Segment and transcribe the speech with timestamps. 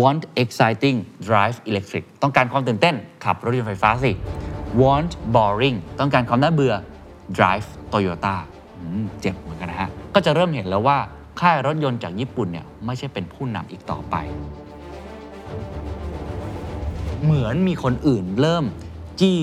[0.00, 0.98] want exciting
[1.28, 2.94] drive electric ต้องการความตื่นเต้น
[3.24, 4.12] ขับรถยนต์ไฟฟ้าสิ
[4.82, 6.74] want boring ต้องการความน่าเบื่อ
[7.36, 8.34] drive Toyota
[9.20, 10.98] เจ็บเหมือนกันนะฮะ ก็จะเริ่มเห็นแล้วว่า
[11.40, 14.14] ค่ายรถยนต์จากญี่ปุ่นเนี่ยไม่ใช่เป็นผู้นำอีกต่อไป
[17.22, 18.64] เหมือนมีคนอื่นเริ่ม
[19.20, 19.40] จี้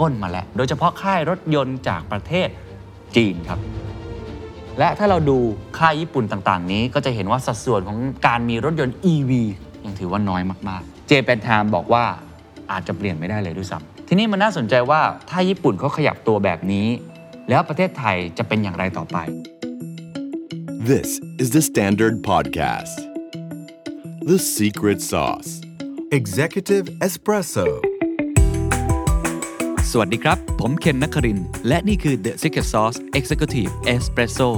[0.00, 2.48] ก้นมาแล้ว โดยเฉพาะค่ายรถยนต์จากประเทศ
[3.16, 3.58] จีนครับ
[4.78, 5.38] และถ้าเราดู
[5.78, 9.32] ค่ายญี่ปุ่นต่างๆ นี้ก็จะเห็นว่าสัดส่วนของการมีรถยนต์ EV
[9.84, 12.04] ยังถือว่าน้อยมากๆ เจแปนไทม์บอกว่า
[12.70, 15.00] อาจจะเปลี่ยนไม่ได้เลยด้วยซ้ำทีนี้มันน่าสนใจว่า
[15.30, 16.86] ถ้าญี่ปุ่นเขาขยับตัวแบบนี้
[17.48, 19.18] แล้วประเทศไทยจะเป็นอย่างไรต่อไป
[20.90, 21.08] This
[21.42, 22.96] is the Standard Podcast.
[24.30, 25.50] The secret sauce.
[26.18, 27.66] Executive Espresso
[29.90, 34.48] สวัสดีครับ ผมเคนนักครินทร์และนี่คือ The Secret Sauce Executive Espresso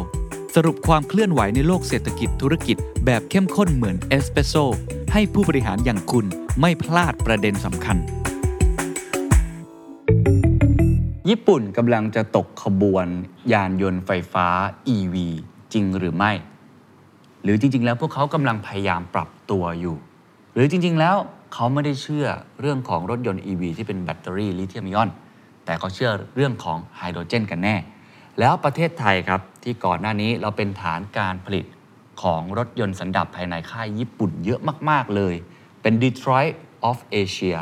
[0.59, 4.55] สรุปความเคลื่อนไหวในโลกเศรษฐกิจธุรกิจ แบบเข้มข้นเหมือนเอสเปรสโซ
[5.13, 6.27] ให้ผู้บริหารอย่างคุณ
[6.61, 7.97] ไม่พลาดประเด็นสำคัญ
[11.29, 13.07] ญี่ปุ่นกำลังจะตกขบวน
[13.53, 14.47] ยานยนต์ไฟฟ้า
[14.97, 15.17] EV
[15.73, 16.33] จริงหรือไม่
[17.43, 19.97] หรือจริง ๆ แล้วพวกเขากำลังพยายามปรับตัวอยู่
[20.55, 21.17] หรือจริง ๆ แล้ว
[21.53, 22.27] เขาไม่ได้เชื่อ
[22.61, 25.11] เรื่องของรถยนต์ EV ที่เป็นแบตเตอรี่ลิเธียมไอออน
[25.65, 27.77] แต่เขาเชื่อเรื่องของไฮโดรเจนกันแน่
[28.41, 31.65] แล้วประเทศไทยครับ ที่ก่อนหน้านี้เราเป็นฐานการผลิต
[32.23, 35.35] ของรถยนต์สันดาปภายในค่ายญี่ปุ่นเยอะมาก ๆ เลย
[35.83, 36.55] เป็น Detroit
[36.89, 37.59] of Asia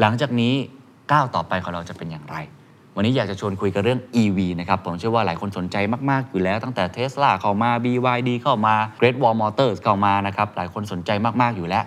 [0.00, 0.54] หลังจากนี้
[1.12, 2.36] ก้าวต่อไปของเราจะเป็นอย่างไร
[2.96, 5.76] วันนี้อยากจะชวนคุยกันเรื่อง EV นะครับ ผมเชื่อว่าหลายคนสนใจ
[6.10, 11.10] มาก ๆ อยู่แล้วตั้งแต่ Tesla เข้ามา BYD เข้ามา Great Wall Motors เข้ามานะครับ หลายคนสนใจ
[11.42, 11.84] มาก ๆ อยู่แล้ว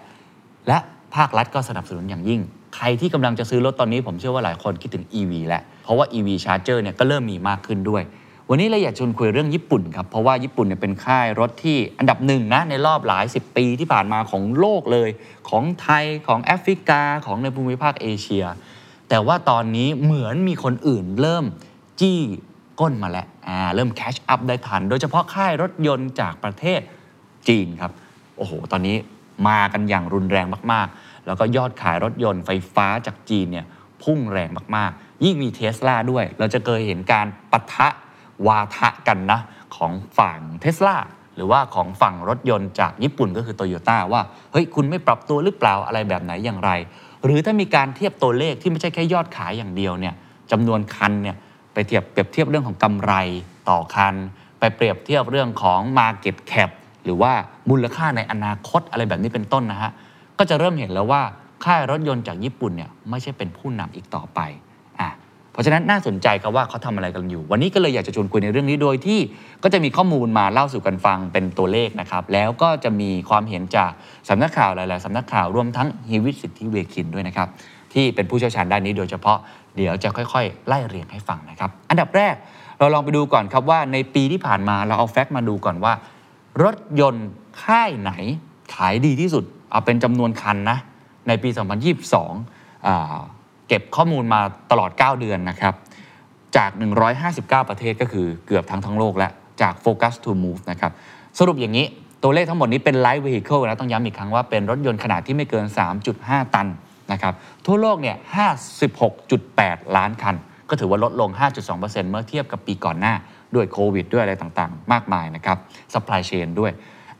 [0.67, 0.77] และ
[1.15, 2.41] ภาครัฐก็สนับสนุนอย่างยิ่ง
[2.75, 8.03] ใครที่กำลังจะซื้อรถตอนนี้ ผมเชื่อว่าหลายคนคิดถึง EV แล้ว เพราะว่า EV Charger เนี่ยก็เริ่มมีมากขึ้นด้วย
[8.51, 15.09] วันนี้เราอยากชวนคุยเรื่องญี่ปุ่นครับ เพราะว่าญี่ปุ่นเนี่ยเป็นค่ายรถที่อันดับหนึ่งนะในรอบหลาย 10 ปีที่ผ่านมาของโลกเลย
[15.49, 18.45] ของไทยของแอฟริกาของในภูมิภาคเอเชีย
[19.09, 21.45] แต่ว่าตอนนี้เหมือนมีคนอื่นเริ่ม
[21.99, 22.21] จี้
[22.79, 26.81] ก้นมาแล้วอ่าเริ่มแคชอัพได้ทัน โดยเฉพาะค่ายรถยนต์จากประเทศ
[27.47, 27.91] จีนครับ
[28.37, 28.95] โอ้โห ตอนนี้
[29.47, 33.65] มากันอย่างรุนแรงมากๆ แล้วก็ยอดขายรถยนต์ไฟฟ้าจากจีนเนี่ย
[34.03, 37.89] พุ่งแรงมากๆ ยิ่งมีเทสลาด้วย เราจะเคยเห็นการปะทะ
[38.47, 39.39] วาทะกันนะ
[39.75, 40.97] ของฝั่งเทสลา
[41.35, 46.71] หรือว่าของฝั่งรถยนต์จากญี่ปุ่นก็คือโตโยต้าว่าเฮ้ยคุณไม่ปรับตัวหรือเปล่าอะไรแบบไหนอย่างไร
[47.25, 50.13] หรือถ้ามีการเทียบตัวเลขที่ไม่ใช่แค่ยอดขายอย่างเดียวเนี่ย
[50.51, 51.35] จำนวนคันเนี่ย
[51.73, 53.13] ไปเทียบเปรียบเทียบเรื่องของกำไร
[53.69, 54.15] ต่อคัน
[54.59, 56.69] ไปเปรียบเทียบเรื่องของ Market Cap
[57.03, 57.31] หรือว่า
[57.69, 59.91] มูลค่าในอนาคตอะไรแบบนี้เป็นต้นนะฮะ
[60.37, 61.21] ก็จะเริ่มเห็นแล้วว่า
[61.65, 64.39] ค่ายรถยนต์จากญี่ปุ่นเนี่ยไม่ใช่เป็นผู้นำอีกต่อไป
[65.51, 69.19] เพราะฉะนั้นน่าสนใจครับว่าเขาทำอะไรกันอยู่ วันนี้ก็เลยอยากจะชวนคุยในเรื่องนี้โดยที่
[69.63, 73.91] ก็จะมีข้อมูลมาเล่าสู่กันฟังเป็นตัวเลขนะครับ แล้วก็จะมีความเห็นจาก
[74.29, 77.47] สำนักข่าวหลายๆสำนักข่าวรวมทั้งฮีวิตสิทธิเวคินด้วยนะครับ
[77.93, 79.37] ที่เป็นผู้เชี่ยวชาญด้านนี้โดยเฉพาะ
[79.75, 82.35] เดี๋ยวจะค่อยๆ ไล่เรียงให้ฟังนะครับ อันดับแรก
[82.79, 85.93] เราลองไปดูก่อนครับว่าในปีที่ผ่านมาเราเอาแฟกต์มาดูก่อนว่า
[86.63, 87.27] รถยนต์
[87.63, 88.11] ค่ายไหน
[88.75, 90.77] ขายดีที่สุด เอาเป็นจำนวนคันนะ
[91.27, 91.49] ในปี
[92.17, 93.19] 2022อ่า
[93.69, 94.41] เก็บข้อมูลมา
[94.71, 95.73] ตลอด 9 เดือนนะครับ
[96.57, 96.71] จาก
[97.19, 99.31] 159 ประเทศก็คือเกือบทั้งทั้งโลกแล้ว
[99.61, 100.91] จาก Focus to Move นะครับ
[101.39, 101.85] สรุปอย่างนี้
[102.23, 105.65] ตัวเลขทั้งหมดนี้เป็น Light Vehicle นะต้องย้ำอีกครั้งว่าเป็นรถยนต์ขนาดที่ไม่เกิน
[106.09, 106.67] 3.5 ตัน
[107.11, 107.33] นะครับ
[107.65, 108.17] ทั่วโลกเนี่ย
[108.85, 110.35] 56.8 ล้านคัน
[110.69, 111.29] ก็ถือว่าลดลง
[111.69, 113.13] 5.2%เมื่อเทียบกับปีก่อนหน้า
[113.55, 115.57] ด้วยโควิด ด้วยอะไรต่างๆ มากมายนะครับ
[115.93, 116.71] supply chain ด้วย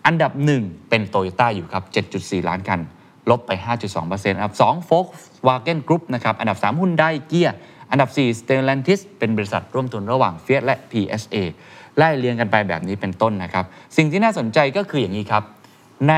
[0.06, 0.32] อันดับ
[0.62, 1.84] 1 เป็น Toyota อยู่ครับ
[2.18, 2.80] 7.4 ล้านคัน
[3.30, 3.52] ลบไป
[3.96, 7.50] 5.2%อันดับ2 Volkswagen Group นะครับ อันดับ3 Hyundai Kia
[7.92, 11.38] อันดับ 4 Stellantis เป็นบริษัทร่วมทุนระหว่าง Fiat และ PSA
[11.98, 13.66] ไล่เรียงกันไปแบบนี้เป็นต้นนะครับ
[13.98, 15.44] สิ่งที่น่าสนใจก็คืออย่างนี้ครับ
[16.10, 16.16] ใน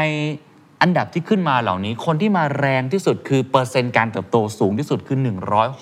[0.81, 5.17] อันดับที่ขึ้นมาเหล่านี้ คนที่มาแรงที่สุดคือเปอร์เซ็นต์การเติบโตสูงที่สุดคือ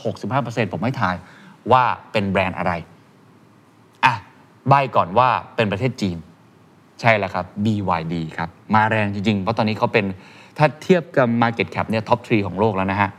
[0.03, 1.15] 165%ผมไม่ทาย
[1.71, 2.73] ว่าเป็นแบรนด์อะไร
[4.05, 4.13] อะ
[4.69, 6.17] ใบก่อนว่าเป็นประเทศจีน
[7.01, 10.05] ใช่แล้วครับ BYD ครับ มาแรงจริงๆ เพราะตอนนี้เขาเป็น
[10.59, 13.09] ถ้าเทียบกับ Market Cap เนี่ยท็อปทรีของโลกแล้วนะฮะ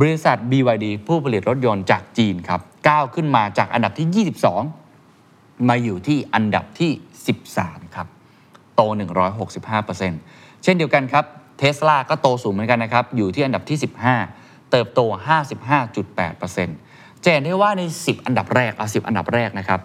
[0.00, 4.26] บริษัท BYD ผู้ผลิตรถยนต์จากจีนครับก้าวขึ้นมาจากอันดับที่
[5.00, 6.90] 22 มาอยู่ที่อันดับที่
[7.46, 8.06] 13 ครับ
[8.76, 8.82] โต
[9.52, 11.24] 165%เช่นเดียวกันครับ
[11.58, 13.78] เทสลาก็โตสูงเหมือนกันนะครับ อยู่ที่อันดับที่
[14.24, 15.00] 15 เติบโต
[15.92, 19.80] 55.8%จะเห็นได้ว่าใน 10 อันดับแรกเอา10 อันดับแรกนะครับ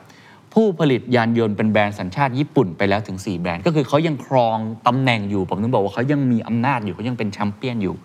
[0.54, 4.57] ผู้ผลิตยานยนต์เป็นแบรนด์สัญชาติญี่ปุ่นไปแล้วถึง 4 แบรนด์ ก็คือเขายังครอง
[4.88, 7.96] ตำแหน่งอยู่ ผมถึงบอกว่าเขายังมีอำนาจอยู่เขายังเป็นแชมเปี้ยนอยู่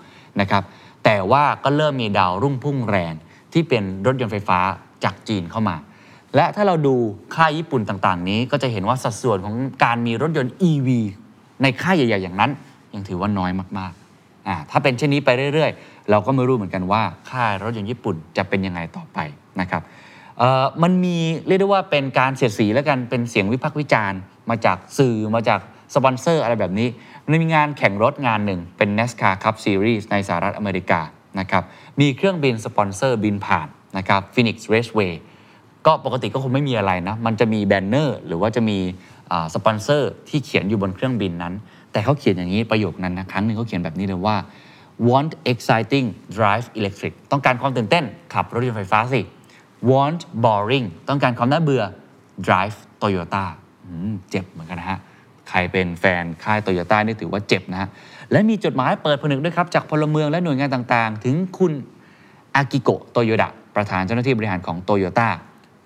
[0.40, 0.62] นะครับ
[1.04, 3.14] แต่ว่าก็เริ่มมีดาวรุ่งพุ่งแรง
[3.52, 4.58] ที่เป็นรถยนต์ไฟฟ้า
[5.04, 5.76] จากจีนเข้ามา
[6.36, 6.94] และถ้าเราดู
[7.34, 9.54] ค่ายญี่ปุ่นต่างๆ นี้ก็จะเห็นว่าสัดส่วนของ
[9.84, 10.88] การมีรถยนต์ EV
[11.62, 12.50] ในค่ายใหญ่ ๆ อย่างนั้น
[12.94, 13.92] ยังถือว่าน้อยมาก
[14.48, 19.18] อ่าถ้าเป็นเช่นนี้ไปเรื่อย ๆ เราก็ไม่รู้เหมือนกันว่าค่ายรถยนต์ญี่ปุ่นจะเป็นยังไงต่อไป
[19.60, 19.82] นะครับ
[20.82, 21.16] มันมี
[21.46, 24.20] เรียกได้ว่าเป็นการเสียดสีแล้วกันเป็นเสียงวิพากษ์วิจารณ์
[24.50, 25.60] มาจากสื่อมาจาก
[25.94, 26.88] สปอนเซอร์อะไรแบบนี้
[27.24, 31.00] มันมีงานแข่งรถงานหนึ่งเป็น NASCAR Cup Series ในสหรัฐอเมริกา
[31.40, 31.62] นะครับ
[32.00, 35.14] มีเครื่องบินสปอนเซอร์บินผ่านนะครับ Phoenix Raceway
[35.86, 38.78] ก็ปกติก็คงไม่มีอะไรนะ มันจะมี banner หรือว่าจะมี
[39.54, 41.54] สปอนเซอร์ที่เขียนอยู่บนเครื่องบินนั้น
[41.92, 44.36] แต่เขาเขียนอย่างนี้ประโยคนั้นนะครั้งหนึ่งเขาเขียนแบบนี้เลยว่า
[45.08, 48.04] want exciting drive electric ต้องการความตื่นเต้น
[48.34, 49.20] ขับรถยนต์ไฟฟ้าสิ
[49.90, 51.82] want boring ต้องการความน่าเบื่อ
[52.46, 53.44] drive Toyota
[53.84, 53.88] อ
[54.30, 54.98] เจ็บเหมือนกันนะฮะ
[55.48, 57.88] ใครเป็นแฟนค่ายโตโยต้านี่ถือว่าเจ็บนะฮะ
[58.32, 61.72] และมีจดหมายเปิดผนึกด้วยครับ จากพลเมืองและหน่วยงานต่างๆ ถึงคุณ
[62.54, 65.28] อากิโกะโตโยดะประธานเจ้าหน้าที่บริหารของโตโยต้า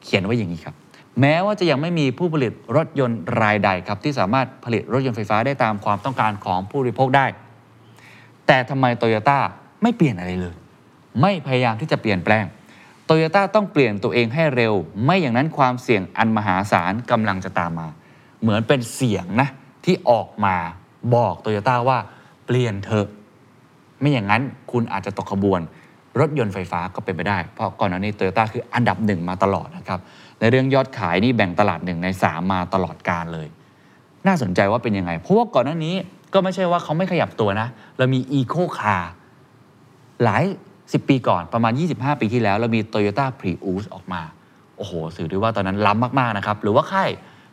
[0.02, 0.74] เขียนไว้อย่างนี้ครับ
[1.20, 7.26] แม้ว่าจะยังไม่มีผู้ผลิตรถยนต์รายใดครับ ที่สามารถผลิตรถยนต์ไฟฟ้าได้ตามความต้องการของผู้บริโภคได้
[8.46, 9.38] แต่ทำไมโตโยต้า
[9.82, 10.54] ไม่เปลี่ยนอะไรเลย
[11.22, 12.44] ไม่พยายามที่จะเปลี่ยนแปลง
[13.08, 14.74] โตโยต้าต้องเปลี่ยนตัวเองให้เร็ว
[15.04, 17.88] ไม่อย่างนั้นความเสี่ยงอันมหาศาลกำลังจะตามมา
[18.42, 19.48] เหมือนเป็นเสียงนะ
[19.84, 20.56] ที่ออกมา
[21.14, 21.98] บอกโตโยต้าว่า
[22.46, 23.08] เปลี่ยนเถอะ
[24.00, 25.60] ไม่อย่างนั้นคุณอาจจะตกขบวน
[26.20, 30.00] รถยนต์ไฟฟ้าก็เป็นไปได้ เพราะก่อนหน้านี้โตโยต้าคืออันดับหนึ่งมาตลอดนะครับ
[30.40, 33.48] ในเรื่องยอดขายนี่แบ่งตลาดหนึ่งใน3มาตลอดการเลย
[34.26, 35.94] น่าสนใจว่าเป็นยังไง เพราะว่าก่อนหน้านี้
[36.34, 37.68] ก็ไม่ใช่ว่าเขาไม่ขยับตัวนะ
[37.98, 39.10] เรามีอีโคคาร์
[40.24, 40.44] หลาย
[40.90, 44.22] 10 ปีก่อนประมาณ 25 ปีที่แล้ว เรามี Toyota Prius ออกมา
[44.76, 47.10] โอ้โหสื่อได้ว่าตอนนั้นล้ำมากๆนะครับ หรือว่าค่าย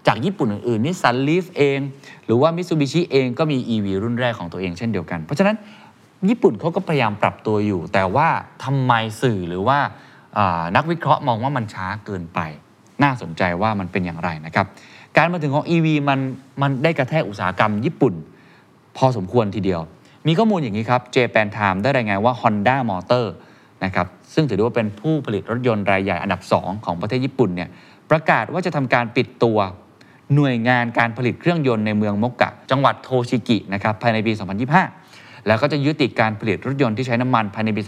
[0.08, 1.80] จากญี่ปุ่นอื่นๆนิสสันลีฟเอง
[2.26, 5.56] หรือว่ามิ t ซูบิชิเองก็มี EV รุ่นแรกของตัวเองเช่นเดียวกัน เพราะฉะนั้น
[6.30, 8.28] ญี่ปุ่นเขาก็พยายามปรับตัวอยู่ แต่ว่า
[8.64, 9.80] ทำไมสื่อหรือว่า
[10.38, 12.40] อ่านักวิเคราะห์มองว่ามันช้าเกินไป
[13.04, 14.66] น่าสนใจว่ามันเป็นอย่างไรนะครับ
[15.18, 16.20] การมาถึงของ EV มัน
[16.62, 18.14] มันได้กระแทกอุตสาหกรรมญี่ปุ่น
[18.98, 19.82] พอสมควรทีเดียว
[20.28, 23.26] มีข้อมูลอย่างนี้ครับ Japan Time ได้รายงานว่า Honda Motor
[23.84, 27.70] นะครับซึ่งถือได้ว่าเป็นผู้ผลิตรถยนต์รายใหญ่อันดับ 2 ของประเทศญี่ปุ่นเนี่ย
[28.12, 29.58] ประกาศว่าจะทำการปิดตัว
[30.36, 34.32] หน่วยงานการผลิตเครื่องยนต์ในเมืองมกกะ จังหวัดโทชิกินะครับภายในปี
[34.90, 37.82] 2025 แล้วก็จะยุติการผลิตรถยนต์ที่ใช้น้ำมันภายในปี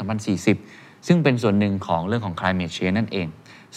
[0.50, 3.28] 2040 ซึ่งเป็นส่วนหนึ่งของเรื่องของ climate change นั่นเอง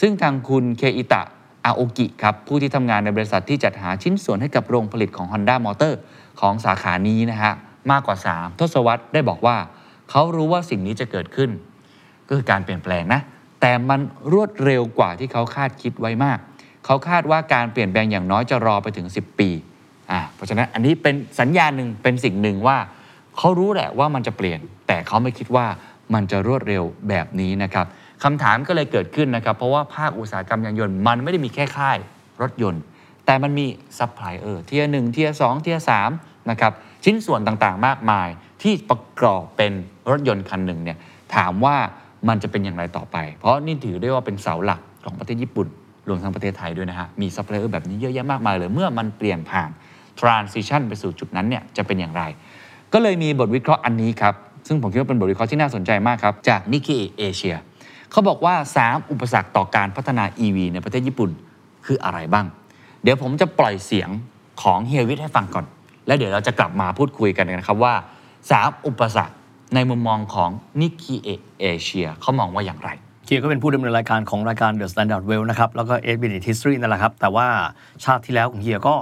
[0.00, 1.22] ซึ่งทางคุณเคอิตะ
[1.64, 5.94] อาโอกิครับผู้ที่ทำงานในบริษัทที่จัดหาชิ้นส่วนให้กับโรงผลิตของ Honda Motor
[6.40, 7.54] ของสาขานี้นะฮะ
[7.90, 9.56] มากกว่า 3 ทศวรรษได้บอกว่า
[10.10, 11.50] เขารู้ว่าสิ่งนี้จะเกิดขึ้น
[12.28, 13.20] ก็คือการเปลี่ยนแปลงนะ
[13.60, 14.00] แต่มัน
[14.32, 16.38] รวดเร็วกว่าที่เขาคาดคิดไว้มาก
[16.84, 19.50] เขาคาดว่าการเปลี่ยนแปลงอย่างน้อยจะรอไปถึง 10 ปี
[20.10, 22.78] อ่าเพราะฉะนั้นอันนี้เป็นสัญญาณหนึ่งเป็นสิ่งหนึ่งว่า
[23.36, 25.66] เขารู้แหละว่ามันจะเปลี่ยน แต่เขาไม่คิดว่า
[26.14, 27.86] มันจะรวดเร็วแบบนี้นะครับ
[28.22, 31.98] คำถามก็เลยเกิดขึ้นนะครับ เพราะว่าภาคอุตสาหกรรมยานยนต์มันไม่ได้มีแค่ค่าย
[32.42, 32.82] รถยนต์
[33.26, 33.66] แต่มันมี
[33.98, 36.10] ซัพพลายเออร์เทียหนึ่งเทียสองเทียสาม
[36.50, 36.72] นะครับ
[37.04, 38.28] ชิ้นส่วนต่างๆ มากมาย
[38.62, 39.72] ที่ประกอบเป็น
[40.10, 40.98] รถยนต์คันหนึ่งเนี่ย
[41.34, 41.76] ถามว่า
[42.28, 45.68] มันจะเป็นอย่างไรต่อไป เพราะนี่ถือได้ว่าเป็นเสาหลักของประเทศญี่ปุ่น
[46.08, 49.70] รวมทั้งประเทศไทยด้วยนะฮะ มีซัพพลายเออร์แบบนี้เยอะแยะมากมายเลย เมื่อมันเปลี่ยนผ่าน
[50.20, 52.22] transition ไปสู่จุดนั้นเนี่ยจะเป็นอย่างไร
[52.92, 54.34] ก็เลยมีบทวิเคราะห์อันนี้ครับ
[54.66, 57.56] ซึ่งผมคิดว่าเป็นบทวิเคราะห์ที่น่าสนใจมากครับ จากนิก k กเอเชีย
[58.10, 58.54] เขาบอกว่า
[58.84, 61.30] 3 อุปสรรคต่อการพัฒนา EV ในประเทศญี่ปุ่น
[61.86, 62.46] คืออะไรบ้าง
[63.02, 64.08] เดี๋ยวผมจะปล่อยเสียง
[64.62, 65.66] ของเฮียวิทย์ให้ฟังก่อน
[66.10, 67.94] แล้วเดี๋ยวเราจะกลับมาพูดคุยกันนะครับว่า
[68.40, 69.34] 3อุปสรรค
[69.74, 71.04] ในมุมมองของนิก k
[71.38, 72.90] กเอเชียเขามองว่าอย่างไร
[73.26, 77.46] เฮียก็เป็นผู้ดำเนินรายการของรายการ The Standard Well นะครับ แล้วก็ 8 Minute History นั่นแหละครับ แต่ว่า
[78.04, 78.94] ชาติที่แล้วของเฮียก็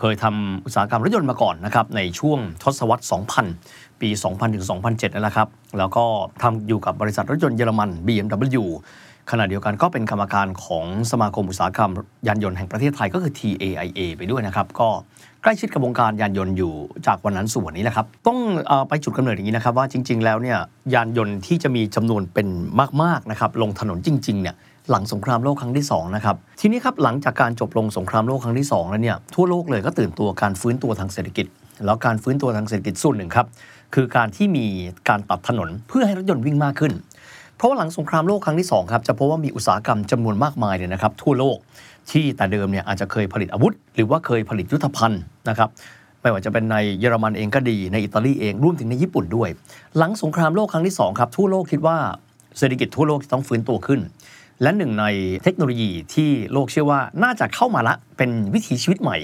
[0.00, 3.04] เคยทำอุตสาหกรรมรถยนต์มาก่อนนะครับ ในช่วงทศวรรษ
[3.52, 6.04] 2000 ปี 2000 ถึง 2007 นั่นแหละครับ แล้วก็
[6.42, 8.64] ทำอยู่กับบริษัทรถยนต์เยอรมัน BMW
[9.30, 11.90] ขณะเดียวกันก็เป็นกรรมการของสมาคมอุตสาหกรรม
[12.28, 14.88] ยานยนต์แห่งประเทศไทยก็คือ TAIA ไปด้วยนะครับ ก็
[15.42, 16.72] ใกล้ชิดกับวงการยานยนต์อยู่
[17.06, 18.38] จากวันนั้นสู่วันนี้แหละครับ ต้อง
[18.70, 20.58] อไปจุดกำเนิดอย่างนี้นะครับ ว่าจริง ๆ แล้วเนี่ย
[20.94, 22.48] ยานยนต์ที่จะมีจำนวนเป็น
[23.02, 24.54] มากๆนะครับลงถนนจริงๆเนี่ย
[24.90, 31.46] หลังสงครามโลกครั้งที่สองนะครับทีนี้ครับหลังจากการจบลงสงครามโลกครั้งที่สองแล้วเนี่ยทั่วโลกเลยก็ตื่นตัวการฟื้นตัวทางเศรษฐกิจ
[31.84, 33.46] แล้วการฟื้นตัวทางเศรษฐกิจส่วนหนึ่งครับ
[33.94, 34.66] คือการที่มี
[35.08, 36.92] การตัดถนนเพื่อให้รถยนต์วิ่งมากขึ้น
[37.56, 41.56] เพราะว่าหลังสงครามโลกครั้งที่2ครับจะพบว่ามีอุตสาหกรรมจำนวนมากมายเนี่ยนะครับทั่วโลก
[42.12, 45.68] ที่แต่เดิมเนี่ยอาจจะเคยผลิตอาวุธ หรือว่าเคยผลิตยุทธภัณฑ์นะครับ
[46.20, 49.48] ไม่ว่าจะเป็นในเยอรมันเองก็ดีในอิตาลีเองรวมถึงในญี่ปุ่นด้วย
[49.98, 51.96] หลังสงครามโลกครั้งที่ 2 ครับ ทั่วโลกคิดว่า
[52.58, 54.00] เศรษฐกิจทั่วโลกต้องฟื้นตัวขึ้น
[54.62, 55.04] และหนึ่งใน
[55.42, 59.16] เทคโนโลยีที่โลกเชื่อว่าน่าจะเข้ามาละเป็นวิถีชีวิตใหม่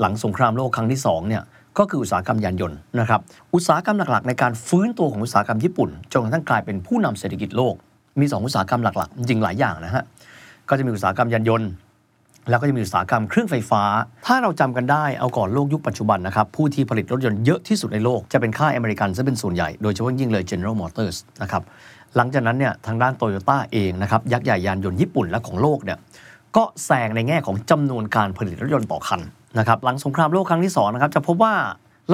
[0.00, 1.42] หลังสงครามโลกครั้งที่สองเนี่ย
[1.78, 3.20] ก็คืออุตสาหกรรมยานยนต์นะครับ
[3.54, 7.74] อุตสาหกรรมหลักๆ ในการฟื้นตัวของอุตสาหกรรมญี่ปุ่นจนกระทั่งกลายเป็นผู้นำเศรษฐกิจโลก
[8.20, 10.04] มี 2 อุตสาหกรรมหลักๆ จริงหลายอย่างนะฮะ
[10.68, 11.68] ก็จะมีอุตสาหกรรมยานยนต์
[12.50, 13.82] แล้วก็จะมีอุตสาหกรรมเครื่องไฟฟ้า
[14.26, 21.62] ถ้าเราจำกันได้เอาก่อนโลกยุคปัจจุบันนะครับ ผู้ที่ผลิตรถยนต์เยอะที่สุดในโลกจะเป็นค่ายอเมริกันซะเป็นส่วนใหญ่ โดยเฉพาะยิ่งเลย General Motors นะครับ
[22.16, 25.98] หลังจากนั้นเนี่ยทางด้านโตโยต้าเองนะครับ ยักษ์ใหญ่ยานยนต์ญี่ปุ่นและของโลกเนี่ย
[26.56, 29.20] ก็แซงในแง่ของจำนวนการผลิตรถยนต์ต่อคัน
[29.58, 31.54] นะครับหลังสงครามโลกครั้งที่2นะครับจะพบว่า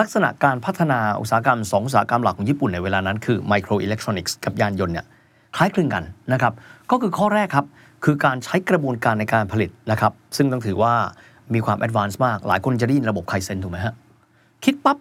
[0.01, 5.07] ลักษณะการพัฒนาอุตสาหกรรมสองอุตสาหกรรมหลักของญี่ปุ่นในเวลานั้นคือไมโครอิเล็กทรอนิกส์กับยานยนต์เนี่ย
[5.57, 6.53] คล้ายคลึงกันนะครับ
[6.91, 7.67] ก็คือข้อแรกครับ
[8.05, 10.95] คือการใช้กระบวนการในการผลิตนะครับ ซึ่งต้องถือว่า
[11.55, 13.95] มีความ advance มาก หลายคนจะได้ยินระบบไคเซนถูกไหมฮะ
[14.65, 14.97] คิดปั๊บ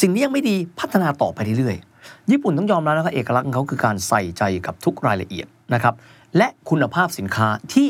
[0.00, 5.94] สิ่งนี้ยังไม่ดีพัฒนาต่อไปเรื่อยๆ ญี่ปุ่นต้องยอมแล้วนะครับเอกลักษณ์ของเขาคือการใส่ใจกับทุกรายละเอียดนะครับ
[6.36, 7.88] และคุณภาพสินค้าที่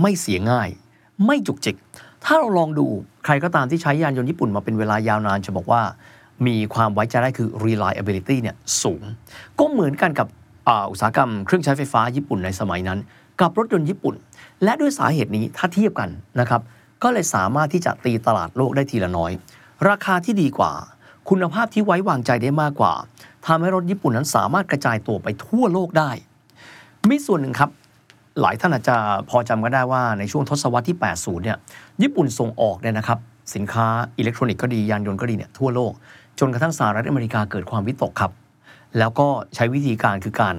[0.00, 0.68] ไม่เสียง่าย
[1.26, 1.76] ไม่จุกจิก
[2.24, 2.86] ถ้าเราลองดู
[3.24, 5.82] ใครก็ตามที่ใช้ยานยนต์ญี่ปุ่นมาเป็นเวลายาวนานจะบอกว่า
[6.46, 9.02] มีความไว้ใจได้คือ reliability เนี่ยสูง
[9.58, 10.28] ก็เหมือนกันกับ
[10.68, 12.98] ออุตสาหกรรมเครื่องใช้ไฟฟ้าญี่ปุ่นในสมัยนั้น
[13.40, 14.14] กับรถยนต์ญี่ปุ่น
[14.64, 16.60] และด้วยสาเหตุนี้ถ้าเทียบกันนะครับ
[17.02, 19.32] ก็เลยสามารถที่จะตีตลาดโลกได้ทีละน้อย
[19.88, 20.72] ราคาที่ดีกว่า
[21.28, 22.94] คุณภาพที่ไว้วางใจได้มากกว่า
[23.46, 26.10] ทำให้รถญี่ปุ่นนั้นสามารถกระจายตัวไปทั่วโลกได้
[27.08, 27.70] มีส่วนหนึ่งครับ
[28.40, 28.96] หลายท่านอาจจะ
[29.30, 31.58] พอจำกันได้ว่าในช่วงทศวรรษที่ 80 เนี่ย
[32.02, 33.18] ญี่ปุ่นส่งออกเนี่ยนะครับ
[33.54, 33.86] สินค้า
[34.18, 35.92] อิเล็กทรอนิกส์ก็ดี ยานยนต์ก็ดีเนี่ยทั่วโลก
[36.38, 38.32] จนกระทั่งสหรัฐอเมริกาเกิดความวิตกครับ
[38.98, 40.54] แล้วก็ใช้วิธีการคือการ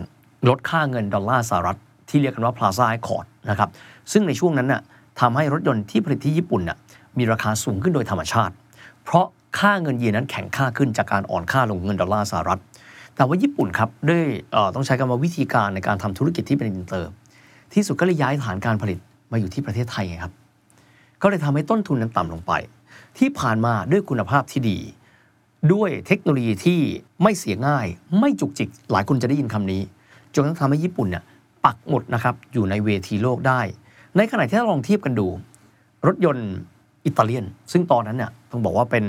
[0.50, 1.78] ลดค่าเงินดอลลาร์สหรัฐ
[2.10, 3.70] ที่เรียกกันว่า Plaza Accord นะครับ
[4.12, 4.82] ซึ่งในช่วงนั้นน่ะ
[5.20, 6.78] ทำให้รถยนต์ที่ผลิตที่ญี่ปุ่นน่ะ
[7.18, 8.54] มีราคาสูงขึ้นโดยธรรมชาติ
[9.04, 9.26] เพราะ
[9.60, 12.60] ค่าเงินเยนนั้นแข็งค่าขึ้นจากการอ่อนค่าลงเงินดอลลาร์สหรัฐ
[13.16, 14.24] แต่ว่าญี่ปุ่นครับด้วย
[14.76, 17.12] ต้องใช้คำว่าวิธีการในการทำธุรกิจที่เป็นอินเตอร์
[17.74, 19.00] ที่สุดก็เลยย้ายฐานการผลิต
[19.32, 20.34] มาอยู่ที่ประเทศไทยไงครับ
[21.22, 22.52] ก็เลยทำให้ต้นทุนนั้นต่ำลงไป
[23.18, 24.78] ที่ผ่านมาด้วยคุณภาพที่ดี
[25.74, 26.80] ด้วยเทคโนโลยีที่
[27.24, 27.86] ไม่เสียง่าย
[28.20, 29.82] ไม่จุกจิก หลายคนจะได้ยินคำนี้
[30.34, 31.24] จนทั่งทำให้ญี่ปุ่นเนี่ย
[31.66, 33.62] ปักหมุดนะครับอยู่ในเวทีโลกได้
[34.18, 35.28] ในขณะที่ถ้าลองเทียบกันดู
[36.08, 36.50] รถยนต์
[37.06, 39.06] อิตาเลียน ซึ่งตอนนั้นเนี่ยต้องบอกว่าเป็น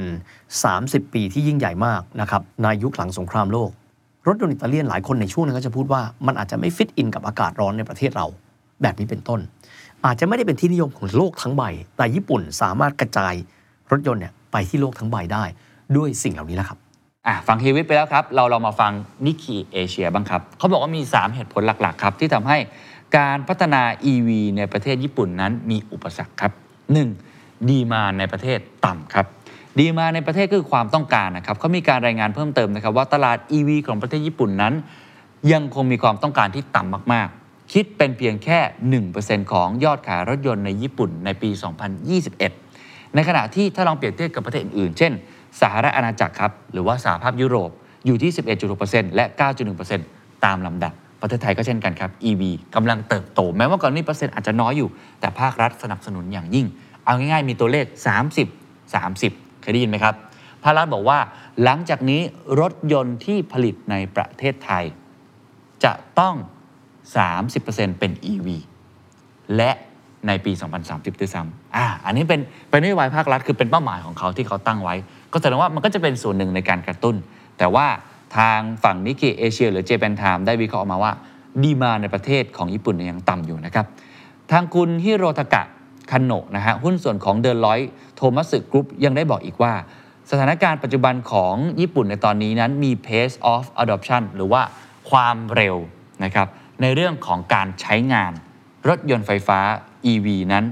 [0.54, 3.70] 30 ปีที่ยิ่งใหญ่มากนะครับในยุคหลังสงครามโลก
[4.26, 8.26] รถยนต์อิตาเลียนหลายคนในช่วงนั้นก็จะพูดว่ามันอาจจะไม่ฟิตอินกับอากาศร้อนในประเทศเรา
[8.82, 9.40] แบบนี้เป็นต้น
[10.04, 11.62] อาจจะไม่ได้เป็นที่นิยมของโลกทั้งใบ
[11.96, 13.34] แต่ญี่ปุ่นสามารถกระจาย
[13.90, 15.44] รถยนต์เนี่ยไปที่โลกทั้งใบได้
[15.96, 16.78] ด้วยสิ่งเหล่านี้แหละครับ
[17.26, 18.92] อะฟังฮีวิตไปแล้วครับ เราเรามาฟัง
[19.26, 22.58] นิก k ีเอเชียบ้างครับเขาบอกว่ามี 3 เหตุผลหลักๆ ครับ ที่ทำให้
[23.18, 26.52] การพัฒนา EV ในประเทศญี่ปุ่นนั้นมีอุปสรรคครับ
[27.10, 27.70] 1.
[27.70, 29.26] ดีมาในประเทศต่ำครับ
[29.78, 34.74] ดีมาในประเทศคือความต้องการนะครับเขามีการรายงานเพิ่มเติมนะครับ ว่าตลาด EV ของประเทศญี่ปุ่นนั้น
[35.52, 38.58] ยังคงมีความต้องการที่ต่ำมากๆ คิดเป็นเพียงแค่
[39.06, 41.50] 1%ของยอดขายรถยนต์ในญี่ปุ่นในปี
[42.32, 45.12] 2021 ในขณะที่ถ้าลองเปรียบเทียบกับประเทศอื่นๆเช่น
[45.60, 47.70] สหรัฐอาณาจักรครับหรือว่าสหภาพยุโรป
[48.06, 48.30] อยู่ที่
[48.74, 49.24] 11.6%และ
[49.84, 52.42] 9.1%ตามลำดับ ประเทศไทยก็เช่นกันครับ EV
[52.74, 54.88] กำลังเติบโต แม้ว่าก่อนนานี้เปอร์เซ็นต์อาจจะน้อยอยู่
[55.20, 56.66] แต่ภาครัฐสนับสนุนอย่างยิ่ง
[57.04, 57.86] เอาง่ายๆ มีตัวเลข
[58.54, 60.14] 30 30 เคยได้ยินไหมครับ
[60.62, 61.18] ภาครัฐบอกว่า
[61.64, 62.20] หลังจากนี้
[62.60, 64.84] รถยนต์ที่ผลิตในประเทศไทย
[65.84, 66.34] จะต้อง
[67.36, 68.48] 30%เป็น EV
[69.56, 69.70] และ
[70.26, 70.52] ในปี
[70.86, 72.40] 2030ด้วยซ้ำอ่าอันนี้เป็น
[72.70, 74.94] เป็นนโยบายภาครัฐคือเป็นเป้าหมายของเขาที่เขาตั้งไว้
[75.32, 77.16] ก็แสดงว่ามันก็จะเป็นส่วนหนึ่งในการกระตุ้น
[77.58, 77.86] แต่ว่า
[78.36, 81.12] ทางฝั่งนิกเกเอเชียหรือเจแปนไทม์ได้วิเคราะห์ออกมาว่า
[81.62, 83.86] demand ในประเทศของญี่ปุ่นยังต่ำอยู่นะครับ
[84.50, 85.62] ทางคุณฮิโรทากะ
[86.10, 89.72] คันโนะนะฮะหุ้นส่วนของ Deloitte Tohmatsu Group ยังได้บอกอีกว่า
[90.30, 94.62] สถานการณ์ปัจจุบันของญี่ปุ่นในตอนนี้นั้นมี pace of adoption หรือว่า
[95.10, 95.76] ความเร็ว
[96.24, 96.48] นะครับ
[96.82, 98.32] ในเรื่องของการใช้งาน
[98.88, 99.60] รถยนต์ไฟฟ้า
[100.12, 100.64] EV นั้น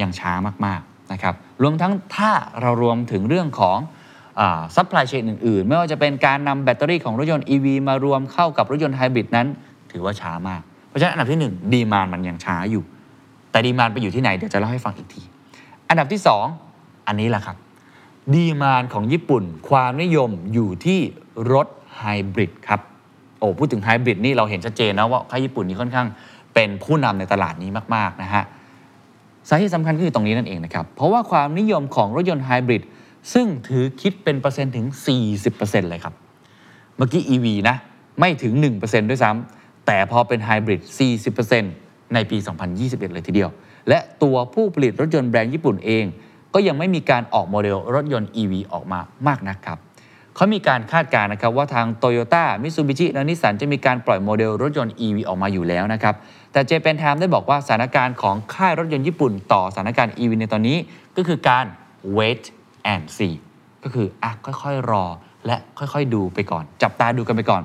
[0.00, 0.32] ยังช้า
[0.66, 3.78] มากๆนะครับ รวมทั้งถ้าเรารวมถึงเรื่องของ
[4.76, 9.46] supply chain อื่นๆ ไม่ว่าจะเป็นการนำแบตเตอรี่ของรถยนต์ EV มารวมเข้ากับรถยนต์ไฮบริดนั้น
[9.92, 12.84] ถือว่าช้ามาก เพราะฉะนั้นอันดับที่ 1 demand มันยังช้าอยู่
[13.50, 15.22] แต่ demand ไปอยู่ที่ไหน เดี๋ยวจะเล่าให้ฟังอีกที
[15.88, 16.20] อันดับที่
[16.64, 17.56] 2 อันนี้แหละครับ
[18.34, 21.00] demand ของญี่ปุ่น ความนิยมอยู่ที่
[21.52, 21.66] รถ
[21.96, 22.02] ไฮ
[22.32, 22.80] บริดครับ
[23.38, 26.08] โอ้พูดถึงไฮบริดนี่เราเห็นชัดเจนนะว่าค่ายญี่ปุ่นนี่ค่อนข้าง
[26.54, 28.44] เป็นผู้นำในตลาดนี้มากๆนะฮะ
[29.48, 32.82] สาเหตุสำคัญก็คือตรงนี้นั่นเองนะครับ เพราะว่าความนิยมของรถยนต์ไฮบริด
[33.32, 34.86] ซึ่งถือคิดเป็นเปอร์เซ็นต์ถึง
[35.38, 36.14] 40%เลยครับ
[36.96, 37.76] เมื่อกี้ EV นะ
[38.20, 40.80] ไม่ถึง 1%ด้วยซ้ำแต่พอเป็นไฮบริด
[41.46, 42.36] 40%ในปี
[42.74, 43.50] 2021 เลยทีเดียว
[43.88, 46.04] และตัวผู้ผลิตรถยนต์แบรนด์ญี่ปุ่นเอง
[46.54, 49.78] ก็ยังไม่มีการออกโมเดลรถยนต์ EV ออกมามากนักครับ
[50.36, 56.14] เขามีการคาดการณ์นะครับว่าทาง t o y ยต้ามิตซูบิชิและนิสสันจะมีการปล่อยโมเดลรถยนต์ EV ออกมาอยู่แล้วนะครับ
[56.52, 60.76] แต่เจเปนไทม์ได้บอกว่าสถานการณ์ของค่ายรถยนต์ญี่ปุ่นต่อสถานการณ์ EV ในตอนนี้
[61.16, 61.64] ก็คือการ
[62.16, 62.44] wait
[62.92, 63.34] and see
[63.84, 65.04] ก็คืออะค่อยๆ รอ
[65.46, 67.62] และค่อยๆ ดูไปก่อน จับตาดูกันไปก่อน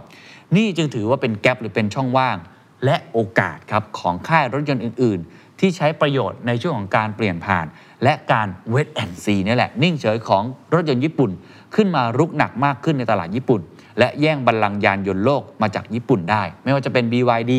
[0.56, 2.38] นี่จึงถือว่าเป็นแกลบหรือเป็นช่องว่าง
[2.86, 7.66] และโอกาสครับของค่ายรถยนต์อื่น ๆ ที่ใช้ประโยชน์ในช่วงของการเปลี่ยนผ่าน
[8.04, 11.32] และการเวทแอนซีนี่แหละ นิ่งเฉยของรถยนต์ญี่ปุ่น
[11.76, 13.62] ขึ้นมารุกหนักมากขึ้นในตลาดญี่ปุ่น
[14.00, 17.54] และแย่งบัลลังก์ยานยนต์โลกมาจากญี่ปุ่นได้ ไม่ว่าจะเป็น BYD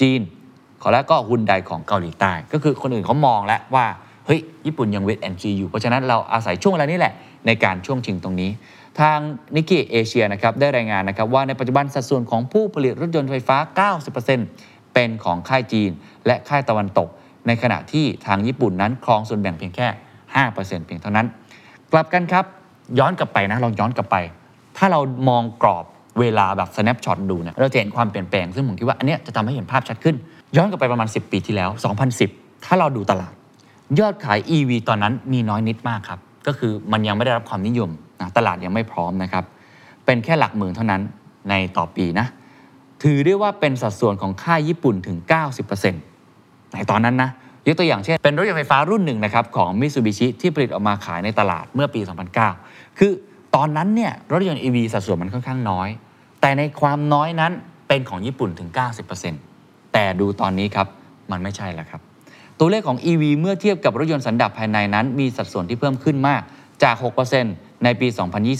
[0.00, 0.20] จีน
[0.92, 3.86] แล้วก็ฮุนไดของเกาหลีใต้ ก็คือคนอื่นเขามองแล้วว่า
[4.26, 7.14] เฮ้ยญี่ปุ่นยังเวทแอนซีอยู่ เพราะฉะนั้นเราอาศัยช่วงเวลานี้แหละ
[7.46, 8.50] ในการช่วงชิงตรงนี้
[9.00, 9.18] ทาง
[9.56, 13.90] นิกเกเอเชียนะครับได้รายงานนะครับว่าในปัจจุบันสัดส่วนของผู้ผลิตรถยนต์ไฟฟ้า
[14.26, 15.90] 90%เป็นของค่ายจีน
[16.26, 17.08] และค่ายตะวันตก
[17.46, 19.88] ในขณะที่ทางญี่ปุ่นนั้นครองส่วนแบ่งเพียงแค่
[20.36, 21.26] 5%เพียงเท่านั้น
[21.92, 22.44] กลับกันครับ
[22.98, 24.16] ย้อนกลับไปนะลองย้อนกลับไป
[24.76, 25.84] ถ้าเรามองกรอบ
[26.20, 30.16] เวลาแบบ snapshot ดูเนี่ยเราจะเห็นความเปลี่ยนแปลงซึ่งผมคิดว่าอันเนี้ยจะทำให้เห็นภาพชัดขึ้น
[30.56, 31.70] ย้อนกลับไปประมาณ 10 ปีที่แล้ว
[32.18, 33.32] 2010 ถ้าเราดูตลาด
[34.00, 39.44] ยอดขาย EV ตอนนั้นมีน้อยนิดมากครับ ก็คือมันยังไม่ได้รับความนิยมนะตลาดยังไม่พร้อมนะครับ
[40.04, 41.02] เป็นแค่หลักหมื่นเท่านั้น
[41.50, 42.26] ในต่อปีนะ
[43.02, 45.16] ถือได้ว่าเป็นสัดส่วนของค่ายญี่ปุ่นถึง
[45.96, 47.30] 90%ในตอนนั้นนะ
[47.66, 52.00] ยกตัวอย่างเช่น เป็นรถยนต์ไฟฟ้ารุ่นหนึ่งนะครับของ Mitsubishi ที่ผลิตออกมาขายในตลาดเมื่อปี
[52.48, 53.12] 2009 คือ
[53.54, 55.88] ตอนนั้นเนี่ยรถยนต์ EV สัดส่วนมันค่อนข้างน้อย
[56.40, 57.52] แต่ในความน้อยนั้น
[57.88, 58.68] เป็นของญี่ปุ่นถึง
[59.14, 59.45] 90%
[59.98, 60.88] แต่ดูตอนนี้ครับ
[61.30, 62.00] มันไม่ใช่แล้วครับ
[62.58, 66.42] ตัวเลขของ EV เมื่อเทียบกับรถยนต์สันดาปภายในนั้น มีสัดส่วนที่เพิ่มขึ้นมาก
[66.82, 66.96] จาก
[67.38, 68.08] 6%ในปี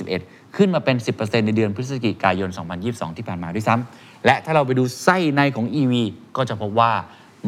[0.03, 2.51] 2021 ขึ้นมาเป็น 10%ในเดือนพฤศจิกายน
[2.83, 5.95] 2022 ที่ผ่านมาด้วยซ้ำและถ้าเราไปดูไส้ในของ EV
[6.37, 6.93] ก็จะพบว่า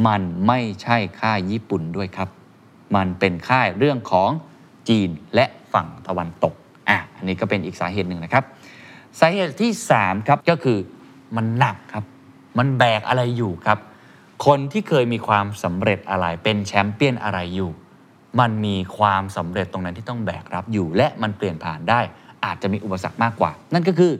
[0.07, 2.28] มันไม่ใช่ค่ายญี่ปุ่นด้วยครับ
[2.97, 4.30] มันเป็นค่ายเรื่องของ
[4.88, 6.54] จีนและฝั่งตะวันตก
[6.88, 8.45] อะ อันนี้ก็เป็นอีกสาเหตุหนึ่งนะครับ
[9.21, 10.78] สาเหตุที่ 3 ครับ ก็คือ
[11.37, 12.04] มันหนักครับ
[12.59, 13.79] มันแบกอะไรอยู่ครับ
[14.47, 17.71] คนที่เคยมีความสำเร็จอะไรเป็นแชมเปี้ยนอะไรอยู่
[18.41, 22.00] มันมีความสำเร็จตรงนั้นที่ต้องแบกรับอยู่ และมันเปลี่ยนผ่านได้
[22.45, 24.12] อาจจะมีอุปสรรคมากกว่า นั่นก็คือ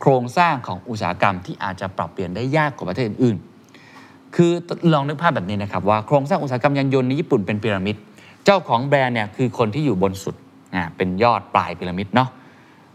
[0.00, 4.52] โครงสร้างของอุตสาหกรรมที่อาจจะปรับเปลี่ยนได้ยากกว่าประเทศอื่นๆคือ
[4.92, 7.96] ลองนึกภาพแบบนี้นะครับว่าโครงสร้างอุตสาหกรรมยานยนต์ในญี่ปุ่นเป็นพีระมิด
[8.44, 10.34] เจ้าของแบรนด์เนี่ยคือคนที่อยู่บนสุด
[10.74, 12.28] อ่า เป็นยอดปลายพีระมิดเนาะ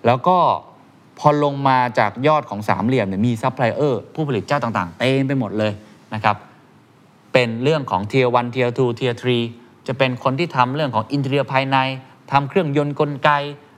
[0.05, 0.37] แล้วก็
[1.19, 5.73] พอลงมาจากยอดของสามเหลี่ยมเนี่ยมีซัพพลายเออร์ผู้ผลิตเจ้าต่างๆ เต็มไปหมดเลย
[6.13, 6.35] นะครับ
[7.33, 9.13] เป็นเรื่องของ Tier 1 Tier 2 Tier
[9.51, 11.77] 3จะเป็นคนที่ทำเรื่องของ interior ภายใน
[12.31, 13.29] ทำเครื่องยนต์กลไก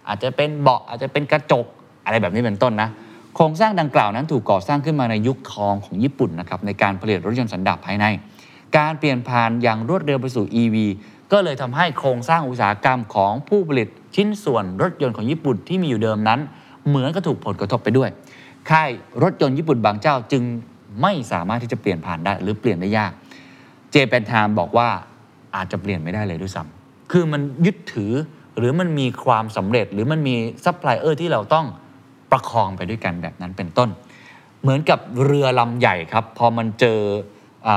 [0.07, 1.65] อาจจะเป็นเบาะอาจจะเป็นกระจก
[2.05, 2.89] อะไรแบบนี้เป็นต้นนะ
[3.35, 8.05] โครงสร้างดังกล่าวนั้นถูกก่อสร้างขึ้นมาในยุคทองของญี่ปุ่นนะครับในการผลิตรถยนต์สันดาปภายใน
[8.77, 10.75] การเปลี่ยนผ่านอย่างรวดเร็วไปสู่ EV
[11.31, 16.39] ก็เลยทำให้โครงสร้างอุตสาหกรรมของผู้ผลิตชิ้นส่วนรถยนต์ของญี่ปุ่นที่มีอยู่เดิมนั้น
[16.87, 18.09] เหมือนก็ถูกผลกระทบไปด้วย
[18.69, 18.89] ค่าย
[19.23, 20.43] รถยนต์ญี่ปุ่นบางเจ้าจึง
[21.01, 23.11] ไม่สามารถที่จะเปลี่ยนผ่านได้ หรือเปลี่ยนได้ยาก
[23.91, 24.87] Japan Times บอกว่า
[25.55, 28.11] อาจจะเปลี่ยนไม่ได้เลยด้วยซ้ำคือมันยึดถือ
[28.57, 31.65] หรือมันมีความสำเร็จหรือมันมีซัพพลายเออร์ที่เราต้อง
[32.31, 33.89] ประคองไปด้วยกันแบบนั้นเป็นต้น
[34.61, 36.99] เหมือนกับเรือลำใหญ่ครับ พอมันเจอ
[37.67, 37.69] อ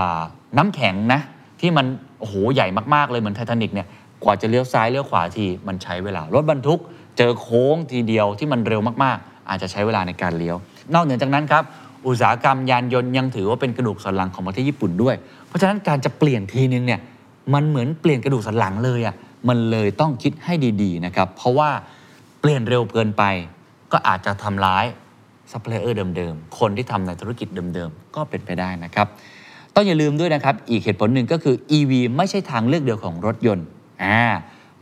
[0.56, 1.20] น้ำแข็งนะ
[1.60, 1.86] ที่มัน
[2.18, 3.88] โอ้โหใหญ่มากๆเลยเหมือนไททานิกเนี่ย
[4.22, 6.80] กว่าจะเลี้ยวซ้ายเลี้ยวขวาทีมันใช้เวลารถบรรทุก
[7.16, 10.56] เจอโค้งทีเดียวที่มันเร็วมากๆ อาจจะใช้เวลาในการเลี้ยว
[10.94, 11.64] นอกเหนือจากนั้นครับ
[12.06, 15.14] อุตสาหกรรมยานยนต์ยังถือว่าเป็นกระดูกสันหลังของประเทศญี่ปุ่นด้วย
[15.48, 17.00] เพราะฉะนั้นการจะเปลี่ยนทีนึงเนี่ย
[17.54, 19.14] มันเหมือนเปลี่ยนกระดูกสันหลังเลยอ่ะ
[19.48, 21.70] มันเลยต้องคิดให้ดีๆนะครับเพราะว่า
[22.40, 23.22] เปลี่ยนเร็วเกินไป
[23.92, 24.84] ก็อาจจะทำร้าย
[25.52, 29.06] ซัพพลายเออร์เดิมๆ คนที่ทำในธุรกิจเดิมๆ ก็เป็นไปได้นะครับ
[29.74, 33.66] ต้องอย่าลืมด้วยนะครับ อีกเหตุผลหนึ่งก็คือ EV ไม่ใช่ทางเลือกเดียวของรถยนต์
[34.02, 34.18] อ่า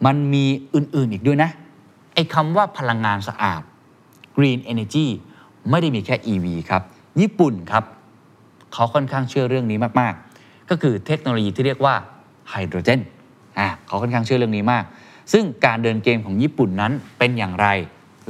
[0.06, 1.50] มันมีอื่นๆอีกด้วยนะ
[2.14, 3.62] ไอ้คำว่าพลังงานสะอาด
[4.36, 5.06] Green Energy
[5.70, 6.82] ไม่ได้มีแค่ EV ครับ
[7.20, 7.84] ญี่ปุ่นครับ
[8.72, 11.94] เขาค่อนข้างเชื่อเรื่องนี้มากๆ ก็คือเทคโนโลยีที่เรียกว่า
[12.50, 13.00] ไฮโดรเจน
[13.58, 14.84] อ่าเขาค่อนข้างเชื่อเรื่องนี้มาก
[15.32, 17.66] ซึ่งการเดินเกมของญี่ปุ่นนั้นเป็นอย่างไร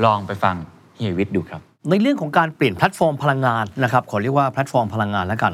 [0.05, 0.57] ลองไปฟัง
[0.97, 5.53] เฮียวิทย์ดูครับ ในเรื่องของการเปลี่ยนแพลตฟอร์มพลังงานนะครับขอเรียกว่าแพลตฟอร์มพลังงานแล้วกัน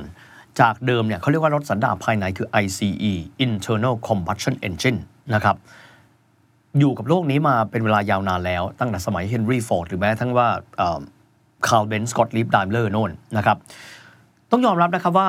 [0.61, 3.13] จากเดิมเนี่ยเขาเรียกว่ารถสันดาปภายในคือ ICE
[3.45, 4.99] Internal Combustion Engine
[5.35, 5.57] นะครับ
[6.79, 10.49] อยู่กับโลกนี้มาเป็นเวลายาวนานแล้ว ตั้งแต่สมัยเฮนรี่ฟอร์ดหรือแม้กระทั่งว่า
[11.69, 13.57] คาร์ลเบนซ์ กอตต์ลีบ เดมเลอร์โน่นนะครับ
[14.51, 15.29] ต้องยอมรับนะครับว่า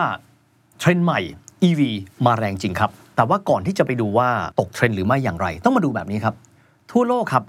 [0.80, 1.20] เทรนด์ใหม่
[1.68, 1.82] EV
[2.26, 6.36] มาแรงจริงครับ แต่ว่าก่อนที่จะไปดูว่าตกเทรนด์หรือไม่อย่างไร ต้องมาดูแบบนี้ครับ
[6.92, 7.44] ทั่วโลกครับ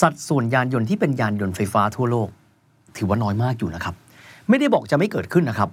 [0.00, 2.28] สัดส่วนยานยนต์ที่เป็นยานยนต์ไฟฟ้าทั่วโลก
[2.96, 3.94] ถือว่าน้อยมากอยู่นะครับ
[4.48, 5.70] ไม่ได้บอกจะไม่เกิดขึ้นนะครับ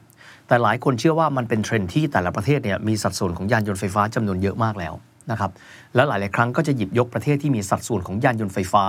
[0.47, 4.93] แต่หลายคนเชื่อว่ามันเป็นเทรนด์ที่แต่ละประเทศเนี่ยมีสัดส่วนของยานยนต์ไฟฟ้าจำนวนเยอะมากแล้ว
[5.31, 5.51] นะครับ
[5.95, 8.85] และหลาย ๆ ครั้งก็จะหยิบยกประเทศที่มีสัดส่วนของยานยนต์ไฟฟ้า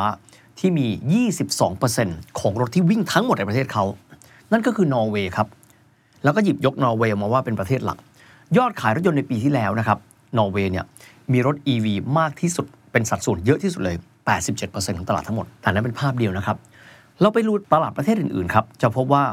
[0.58, 0.86] ที่มี
[1.62, 3.84] 22%ของรถที่วิ่งทั้งหมดในประเทศเขา
[4.52, 5.48] นั่นก็คือนอร์เวย์ครับ
[6.24, 7.98] แล้วก็หยิบยกนอร์เวย์มาว่าเป็นประเทศหลัก
[8.56, 9.98] ยอดขายรถยนต์ในปีที่แล้วนะครับ
[10.38, 10.84] นอร์เวย์เนี่ย
[11.32, 11.86] มีรถ EV
[12.18, 13.96] มากที่สุด เป็นสัดส่วนเยอะที่สุดเลย
[14.46, 16.56] 87%ของตลาดทั้งหมด แต่นั้นเป็นภาพเดียวนะครับ
[17.20, 19.24] เราไปดูตลาดประเทศอื่น ๆ ครับ จะพบว่า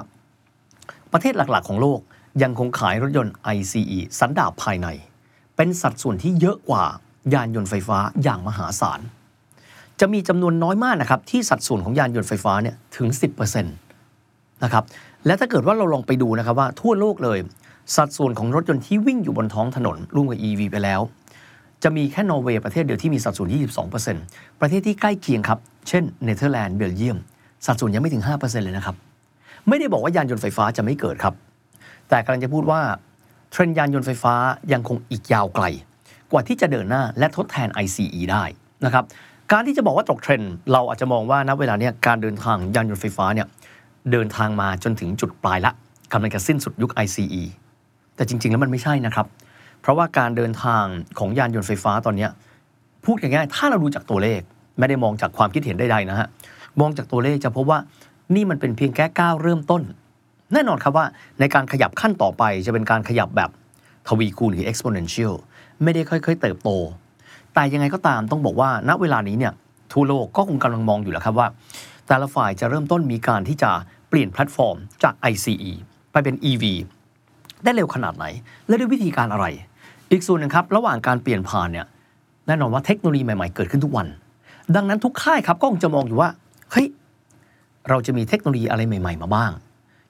[1.14, 2.00] ประเทศหลัก ๆ ของโลก
[2.44, 4.88] ยังคงขายรถยนต์ ICE สันดาปภายใน
[5.56, 6.84] เป็นสัดส่วนที่เยอะกว่า
[7.34, 9.00] ยานยนต์ไฟฟ้าอย่างมหาศาล
[10.00, 13.08] จะมีจำนวนน้อยมากนะครับที่สัดส่วนของยานยนต์ไฟฟ้าเนี่ยถึง
[13.52, 14.84] 10%นะครับ
[15.26, 17.40] และถ้าเกิดว่าเราลองไปดูนะครับว่าทั่วโลกเลย
[17.96, 21.02] สัดส่วนของรถยนต์ที่วิ่งอยู่บนท้องถนนร่วมกับ EV ไปแล้ว
[21.84, 23.50] จะมีแค่นอร์เวย์ประเทศเดียวที่มีสัดส่วน
[24.04, 27.18] 22%ประเทศที่ใกล้เคียงครับ เช่นเนเธอร์แลนด์เบลเยียม
[27.66, 28.96] สัดส่วนยังไม่ถึง 5%เลยนะครับ
[29.68, 31.34] ไม่ได้บอกว่ายานยนต์ไฟฟ้าจะไม่เกิดครับ
[32.10, 32.82] แต่กำลังจะพูดว่า
[33.54, 34.36] เทรนด์ยานยนต์ไฟฟ้า
[34.74, 35.66] ยังคงอีกยาวไกล
[36.32, 38.44] กว่าที่จะเดินหน้าและทดแทน ICE ได้
[38.86, 39.04] นะครับ
[39.52, 43.48] การที่จะบอกว่าตกเทรนด์เราอาจจะมองว่าณเวลาเนี้ยการเดินทางยานยนต์ไฟฟ้าเนี่ย
[44.12, 45.72] เดินทางมาจนถึงจุดปลายละ
[46.12, 47.44] กำลังจะสิ้นสุดยุค ICE
[48.16, 49.28] แต่จริง ๆ แล้วมันไม่ใช่นะครับ
[49.82, 50.84] เพราะว่าการเดินทาง
[51.20, 52.30] ของยานยนต์ไฟฟ้าตอนเนี้ย
[53.06, 54.42] พูดง่ายๆถ้าเราดูจากตัวเลข
[54.80, 56.28] ไม่ได้มองจากความคิดเห็นใดๆนะฮะ
[56.80, 57.80] มองจากตัวเลขจะพบว่า
[58.36, 59.82] นี่มันเป็นเพียงแค่ก้าวเริ่มต้น
[60.54, 61.06] แน่นอนครับว่า
[61.40, 63.50] ในการขยับขั้นต่อไปจะเป็นการขยับแบบ
[64.08, 65.34] ทวีคูณหรือ exponential
[65.84, 66.70] ไม่ได้ค่อย ๆ เติบโต
[67.54, 69.54] แต่ยังไงก็ตามต้องบอกว่าณเวลานี้เนี่ย
[69.94, 71.48] ทั่วโลกก็คงกำลังมองอยู่แล้วครับว่า
[72.08, 73.72] แต่ละฝ่ายจะเริ่มต้นมีการที่จะ
[74.10, 75.72] เปลี่ยนแพลตฟอร์มจาก ICE
[76.12, 76.64] ไปเป็น EV
[77.64, 78.26] ได้เร็วขนาดไหน
[78.68, 79.46] และด้วยวิธีการอะไร
[80.12, 81.86] อีกส่วนหนึ่งครับ ระหว่างการเปลี่ยนผ่านเนี่ย
[82.48, 84.08] แน่นอนว่าเทคโนโลยีใหม่ๆเกิดขึ้นทุกวัน
[84.76, 86.30] ดังนั้นทุกค่ายครับก็คงจะมองอยู่ว่า
[86.72, 86.88] เฮ้ย
[87.90, 89.52] เราจะมีเทคโนโลยีอะไรใหม่ ๆ มาบ้าง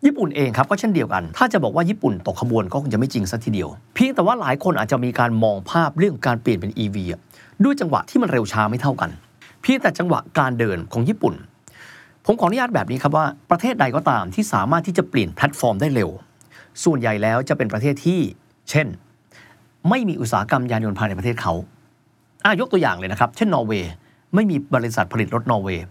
[0.05, 7.19] ญี่ปุ่นเองครับก็เช่นเดียวกัน ถ้าจะบอกว่าญี่ปุ่นตกขบวนก็คงจะไม่จริงสัทีเดียว เพียงแต่ว่าหลายคนอาจจะมีการมองภาพเรื่องการเปลี่ยนเป็น EV อะ
[7.63, 9.09] ด้วยจังหวะที่มันเร็วช้าไม่เท่ากัน
[9.61, 11.33] เพียงแต่จังหวะการเดินของญี่ปุ่น
[12.25, 16.09] ผมขออนุญาตแบบนี้ครับว่าประเทศใดก็ตามที่สามารถที่จะเปลี่ยนแพลตฟอร์มได้เร็ว
[16.83, 18.19] ส่วนใหญ่แล้วจะเป็นประเทศที่
[18.69, 18.87] เช่น
[19.89, 21.53] ไม่มีอุตสาหกรรมยานยนต์ภายในประเทศเขา
[22.45, 23.91] อะยกตัวอย่างเลยนะครับ เช่นนอร์เวย์
[24.35, 25.85] ไม่มีบริษัทผลิตรถนอร์เวย์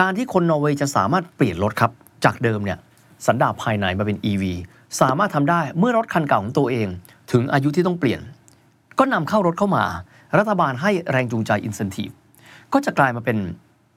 [0.00, 1.90] การที่คนนอร์เวย์จะสามารถเปลี่ยนรถครับ
[2.24, 2.78] จากเดิมเนี่ย
[3.26, 4.44] สันดาปภายในมาเป็น EV
[5.00, 6.88] สามารถทำได้เมื่อรถคันเก่าของตัวเอง
[7.32, 8.20] ถึงอายุที่ต้องเปลี่ยน
[8.98, 9.84] ก็นำเข้ารถเข้ามา
[10.38, 12.14] รัฐบาลให้แรงจูงใจ incentive
[12.72, 13.38] ก็จะกลายมาเป็น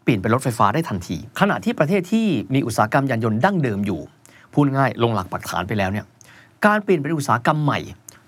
[0.03, 4.01] เปลี่ยนเป็นรถไฟฟ้าได้ทันที ขณะที่ประเทศที่มีอุตสาหกรรมยานยนต์ดั้งเดิมอยู่
[4.53, 6.05] พูดง่ายลงหลักปักฐานไปแล้วเนี่ย
[6.65, 7.79] การเปลี่ยนเป็นอุตสาหกรรมใหม่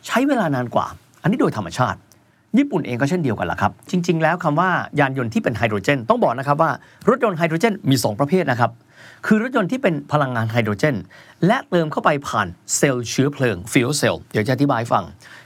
[0.07, 0.85] ใช้เวลานานกว่า
[1.21, 1.99] อันนี้โดยธรรมชาติ
[2.57, 6.71] ญี่ปุ่นเองก็เช่นเดียวกันละครับ จริง ๆ แล้วคำว่ายานยนต์ที่เป็นไฮโดรเจน ต้องบอกนะครับว่า
[7.09, 8.71] รถยนต์ไฮโดรเจนมี 2 ประเภทนะครับ
[9.25, 10.95] คือรถยนต์ที่เป็นพลังงานไฮโดรเจน
[11.47, 15.03] และเติมเข้าไปผ่านเซลล์เชื้อเพลิง fuel cell เดี๋ยวจะอธิบายฟัง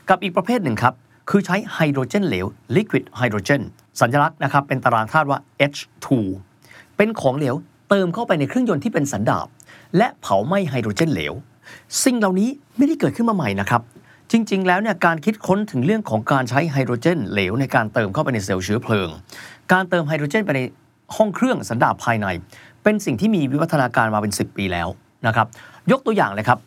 [0.10, 0.94] กับอีกประเภทหนึ่งครับ
[1.30, 3.62] คือใช้ไฮโดรเจนเหลว liquid hydrogen
[4.00, 5.40] สัญลักษณ์นะครับเป็นตารางธาตุว่า
[5.72, 6.08] H2
[6.98, 7.56] เป็นของเหลว
[7.90, 9.48] เติมเข้าไปในเครื่องยนต์ที่เป็นสันดาป
[9.98, 11.34] และเผาไหม้ไฮโดรเจนเหลว
[12.04, 13.82] สิ่งเหล่านี้ไม่ได้เกิดขึ้นมาใหม่นะครับ
[14.32, 19.10] จริง ๆ แล้วเนี่ยการคิดค้นถึงเรื่องของการใช้ไฮโดรเจนเหลวในการเติมเข้าไปในเซลล์เชื้อเพลิง
[19.72, 20.62] การเติมไฮโดรเจนไปใน
[21.16, 22.28] ห้องเครื่องสันดาปภายใน
[22.84, 24.88] เป็นสิ่งที่มีวิวัฒนาการมาเป็น 10 ปีแล้ว
[25.28, 25.48] นะครับ
[25.92, 26.60] ยกตัวอย่างเลยครับ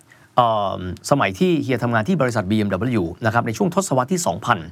[1.10, 4.20] สมัยที่เฮียทำงานที่บริษัท BMW นะครับในช่วงทศวรรษที่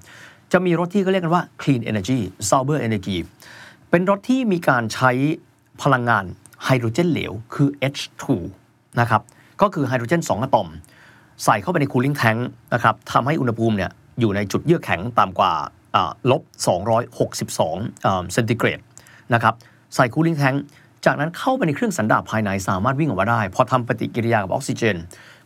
[0.01, 2.19] 2000 จะมีรถที่เขาเรียกกันว่า clean energy
[2.51, 3.17] sober energy
[3.91, 5.11] เป็นรถที่มีการใช้
[5.83, 6.25] พลังงาน
[6.65, 8.25] ไฮโดรเจนเหลว คือ H2
[9.01, 9.23] นะครับ
[9.61, 10.69] ก็คือไฮโดรเจน 2อะตอม
[11.45, 12.37] ใส่เข้าไปในคูลิ่งแทง
[12.75, 15.53] นะครับทำให้อุณหภูมิเนี่ยอยู่ในจุดเยือกแข็งต่ำกว่า
[15.95, 16.43] อ่าลบ
[17.23, 18.81] 262อ่าเซนติเกรด
[19.35, 19.55] นะครับ
[19.95, 20.55] ใส่คูลิ่งแทง
[21.05, 24.97] จากนั้นเข้าไปในเครื่องสันดาปภายในสามารถวิ่งออกมาได้ พอทำปฏิกิริยากับออกซิเจน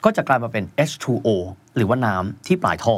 [0.04, 1.28] ก็จะกลายมาเป็น H2O
[1.76, 2.96] หรือว่าน้ำที่ปลายท่อ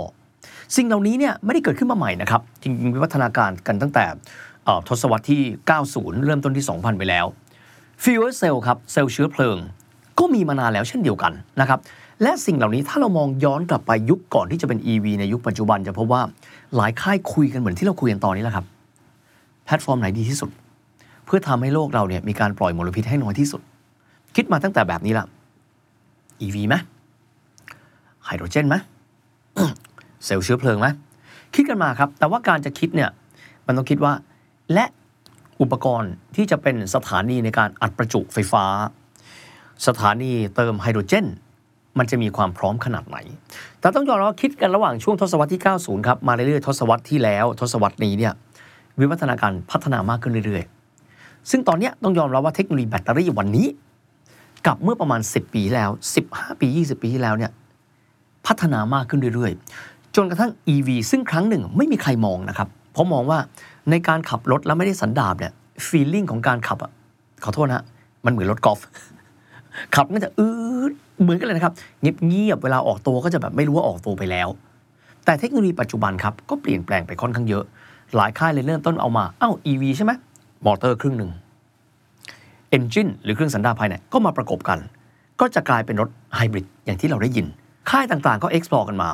[0.76, 4.04] สิ่งเหล่านี้เนี่ยไม่ได้เกิดขึ้นมาใหม่นะครับ จริงๆวิวัฒนาการกันตั้งแต่
[4.88, 5.42] ทศวรรษที่
[5.82, 7.26] 90 เริ่มต้นที่ 2000 ไปแล้ว
[8.04, 9.56] fuel cell ครับเซลล์เชื้อเพลิง
[10.18, 11.78] ก็มีมานานแล้วเช่นเดียวกันนะครับ
[12.22, 16.22] และสิ่งเหล่านี้ถ้าเรามองย้อนกลับไปยุคก่อนที่จะเป็น EV ในยุคปัจจุบันจะพบว่า
[16.76, 18.66] หลายค่ายคุยกันเหมือนที่เราคุยกันตอนนี้แหละครับ
[19.64, 20.50] แพลตฟอร์มไหนดีที่สุด
[21.32, 23.62] เพื่อทำให้โลกเราเนี่ยมีการปล่อยมลพิษให้น้อยที่สุด
[24.36, 25.26] คิดมาตั้งแต่แบบนี้ละ
[26.42, 26.74] EV ไหม
[28.24, 28.76] ไฮโดรเจนไหม
[30.24, 30.86] เซลล์เชื้อเพลิงไหม
[31.54, 33.10] คิดกันมาครับ แต่ว่าการจะคิดเนี่ย
[33.66, 34.12] มันต้องคิดว่า
[34.72, 34.84] และ
[35.60, 38.64] อุปกรณ์ที่จะเป็นสถานีในการอัดประจุไฟฟ้า
[39.86, 41.26] สถานีเติมไฮโดรเจน
[41.98, 43.18] มันจะมีความพร้อมขนาดไหน
[43.80, 48.32] แต่ต้องยอมรับว่าคิดกันระหว่างช่วงทศวรรษที่ 90 ครับ มาเรื่อยๆทศวรรษที่แล้ว ทศวรรษนี้เนี่ย
[49.00, 50.79] วิวัฒนาการพัฒนามากขึ้นเรื่อยๆ
[51.50, 53.66] ซึ่งตอนนี้ต้องยอมรับว่าเทคโนโลยีแบตเตอรี่วันนี้
[54.66, 55.90] กับเมื่อประมาณ 10 ปีแล้ว
[56.26, 57.50] 15 ปี 20 ปีที่แล้วเนี่ย
[58.46, 63.38] พัฒนามากขึ้นเรื่อยๆ จนกระทั่ง EV ซึ่งครั้งหนึ่งไม่มีใครมองนะครับ เพราะมองว่า
[63.90, 65.52] ในการขับรถแล้วไม่ได้สันดาบเนี่ย
[65.86, 66.90] ฟีลลิ่งของการขับอะ
[67.44, 67.84] ขอโทษนะ
[68.24, 68.80] มันเหมือนรถกอล์ฟ
[69.94, 70.48] ขับก็จะอื
[70.90, 74.48] ดเหมือนกันเลยนะครับ เงียบๆเวลาออกตัวก็จะแบบไม่รู้ว่าออกตัวไปแล้ว
[75.24, 77.64] แต่เทคโนโลยีปัจจุบันครับก็เปลี่ยนแปลงไปค่อนข้างเยอะ
[78.16, 80.12] หลายค่ายเลยเริ่มต้นเอามา เอ้า EV ใช่ไหม
[80.66, 81.30] มอเตอร์ครึ่งหนึ่ง
[82.70, 84.78] เอนจินหรือเครื่องสันดาปภายในก็มาประกบกัน
[85.40, 87.46] ก็จะกลายเป็นรถไฮบริดอย่างที่เราได้ยิน
[87.90, 89.08] ค่ายต่างๆ ก็ explore กันมา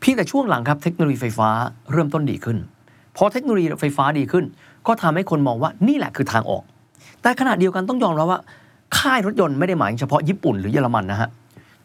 [0.00, 1.48] เพียงแต่ช่วงหลังครับเทคโนโลยีไฟฟ้า
[1.92, 2.58] เริ่มต้นดีขึ้น
[3.16, 4.44] พอเทคโนโลยีไฟฟ้าดีขึ้น
[4.86, 6.62] ก็ทำให้คนมองว่านี่แหละคือทางออก
[7.22, 8.40] แต่ขณะเดียวกันต้องยอมรับว่า
[8.98, 11.28] ค่ายรถยนต์ไม่ได้หมายเฉพาะญี่ปุ่นหรือเยอรมันนะฮะ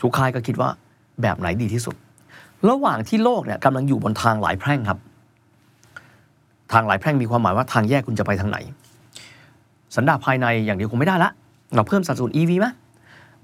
[0.01, 0.69] ทุกค่ายก็คิดว่า
[1.21, 1.95] แบบไหนดีที่สุด
[2.69, 4.99] ระหว่างที่โลกเนี่ยกำลังอยู่บนทางหลายแพร่งครับ
[6.73, 8.57] ทางหลายแพร่งมีความหมายว่าทางแยกคุณจะไปทางไหน
[9.95, 11.31] สันดาปภายในอย่างเดียวคงไม่ได้ละ
[11.75, 12.67] เราเพิ่มสัดส่วน EV ไหม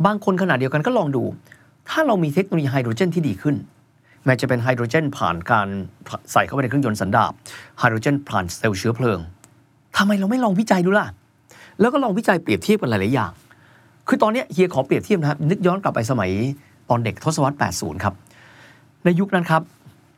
[0.05, 1.23] บางคนขนาดเดียวกันก็ลองดู
[1.89, 3.55] ถ้าเรามีเทคโนโลยีไฮโดรเจนที่ดีขึ้น
[4.25, 5.67] แม้จะเป็นไฮโดรเจนผ่านการ
[6.31, 7.31] ใส่เข้าไปในเครื่องยนต์สันดาป
[7.79, 9.19] ไฮโดรเจนผ่านเซลล์เชื้อเพลิง
[9.97, 11.07] ทำไมเราไม่ลองวิจัยดูล่ะ
[11.79, 13.31] แล้วก็ลองวิจัยเปรียบเทียบกันหลาย ๆ อย่าง
[14.07, 16.31] คือตอนนี้เฮียขอเปรียบเทียบนะครับ นึกย้อนกลับไปสมัย
[16.89, 18.13] ตอนเด็กทศวรรษ 80 ครับ
[19.05, 19.61] ในยุคนั้นครับ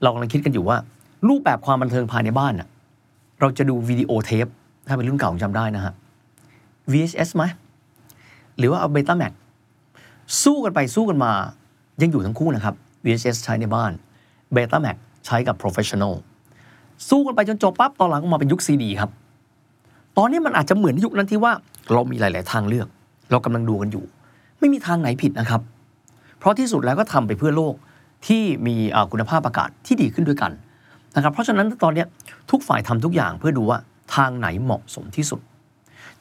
[0.02, 0.78] เรากำลังคิดกันอยู่ว่า
[1.30, 2.54] รูปแบบความบันเทิงภายในบ้าน
[3.40, 4.48] เราจะดูวิดีโอเทป
[4.88, 5.94] ถ้าเป็นรุ่นเก่าผมจำได้นะฮะ
[6.92, 7.44] VHS ไหม
[8.58, 9.34] หรือว่าเอาเบต้าแม็ก
[10.44, 11.32] สู้กันไปสู้กันมา
[12.02, 13.92] ยังอยู่ทั้งคู่นะครับ VHS ใช้ในบ้าน
[14.54, 16.14] เบต้าแม็กใช้กับ Professional
[17.10, 19.10] สู้กันไปจนจบปั๊บตอนหลังก็มาเป็นยุคซีดีครับ
[20.18, 21.54] ตอนนี้มันอาจจะเหมือนยุคนั้นที่ว่า
[21.94, 22.88] เรามีหลาย ๆ ทางเลือก
[23.32, 24.06] เรากำลังดูกันอยู่
[24.60, 25.62] ไม่มีทางไหนผิดนะครับ
[26.40, 27.74] เพราะที่สุดแล้วก็ทำไปเพื่อโลก
[28.28, 28.76] ที่มี
[29.12, 30.52] คุณภาพอากาศที่ดีขึ้นด้วยกัน
[31.16, 32.06] นะครับ เพราะฉะนั้นตอนนี้
[32.52, 33.78] ทุกฝ่ายทำทุกอย่างเพื่อดูว่า
[34.16, 35.40] ทางไหนเหมาะสมที่สุด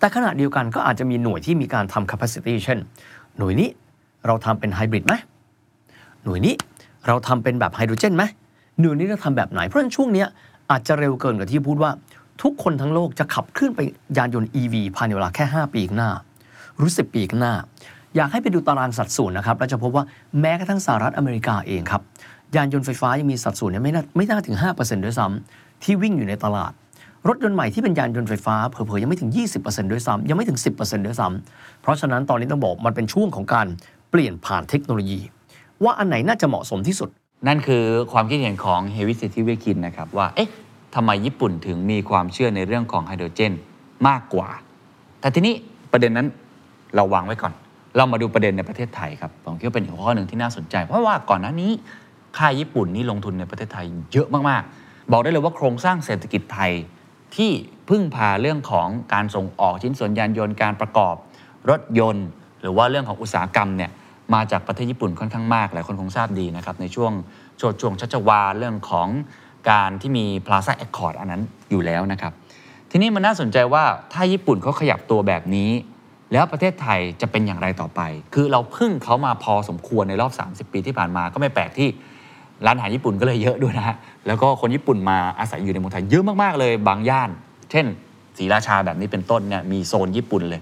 [0.02, 2.78] แต่ขณะเดียวกันก็อาจจะมีหน่วยที่มีการทำ capacity เช่น
[3.38, 3.68] หน่วยนี้
[4.26, 5.14] เราทำเป็นไฮบริดไหม
[6.24, 6.54] หน่วยนี้
[7.06, 8.24] เราทำเป็นแบบไฮโดรเจนไหม
[8.80, 10.24] หน่วยนี้เราทำแบบไหน เพราะฉะนั้นช่วงนี้
[10.70, 11.90] อาจจะเร็วเกินกว่าที่พูดว่า
[12.42, 13.80] ทุกคนทั้งโลกจะขับเคลื่อนไป
[14.16, 16.10] ยานยนต์ EV ภายในเวลาแค่ 5 ปีข้างหน้า
[16.80, 17.54] รู้สิปีข้างหน้า
[18.16, 20.04] อยากให้ไปดูตารางสัดส่วนนะครับเราจะพบว่า
[20.40, 22.02] แม้กระทั่งสหรัฐอเมริกาเองครับ
[22.54, 26.72] ยานยนต์ไฟฟ้ายังมีสัดส่วนเนี่ยไม่น่าไม่น่าถึง 5%ด้วยซ้ำที่วิ่งอยู่ในตลาด
[27.28, 29.30] รถยนต์ใหม่ที่เป็นยานยนต์ไฟฟ้าเผลอๆยังไม่ถึง
[29.60, 33.66] 20%ด้วยซ้ำยังไม่ถึง 10%ด้วยซ้ำเพราะฉะนั้นตอนนี้ต้องบอกมันเป็นช่วงของการ
[34.10, 35.20] เปลี่ยนผ่านเทคโนโลยี
[35.84, 37.08] ว่าอันไหนน่าจะเหมาะสมที่สุด
[37.46, 40.48] นั่นคือความคิดเห็นของเฮวิสิทิเวคินนะครับว่าเอ๊ะ
[40.94, 43.52] ทำไมญี่ปุ่นถึงมีความเชื่อในเรื่องของไฮโดรเจน
[44.08, 44.48] มากกว่า
[45.20, 45.54] แต่ทีนี้
[45.92, 46.26] ประเด็นนั้น
[46.94, 47.52] เราวางไว้ก่อน
[47.96, 51.70] เรามาดูประเด็นในประเทศไทยครับผมคิดว่าเป็นหัวข้อหนึ่งที่น่าสนใจ เพราะว่าก่อนหน้านี้
[52.38, 56.72] ค่ายญี่ปุ่นนี่ลงทุนในประเทศไทยเยอะมากๆ บอกได้เลยว่าโครงสร้างเศรษฐกิจไทย
[57.36, 57.52] ที่
[57.88, 61.14] พึ่งพาเรื่องของการส่งออกชิ้นส่วนยานยนต์การประกอบ
[61.70, 62.26] รถยนต์
[62.60, 63.90] หรือว่าเรื่องของอุตสาหกรรมเนี่ย
[64.34, 67.12] มาจากประเทศญี่ปุ่นค่อนข้างมากหลายคนคงทราบดีนะครับในช่วง
[67.58, 69.08] โชดช่วงชัชวาเรื่องของ
[69.70, 72.32] การที่มี Plaza Accord อันนั้นอยู่แล้วนะครับ
[72.90, 75.70] ทีนี้มันน่าสนใจว่าถ้าญี่ปุ่นเขาขยับตัวแบบนี้
[76.32, 78.00] แล้วประเทศไทยจะเป็นอย่างไรต่อไป
[78.34, 81.88] คือเราพึ่งเขามาพอสมควรในรอบ 30 ปีที่ผ่านมาก็ไม่แปลกที่
[82.66, 83.96] ร้านอาหารญี่ปุ่นก็เลยเยอะด้วยนะฮะ
[84.26, 87.30] แล้วก็คนญี่ปุ่นมาอาศัยอยู่ในเมืองไทยเยอะมากๆเลยบางย่าน
[87.70, 87.86] เช่น
[88.38, 90.60] ศรีราชาแบบนี้เป็นต้นเนี่ยมีโซนญี่ปุ่นเลย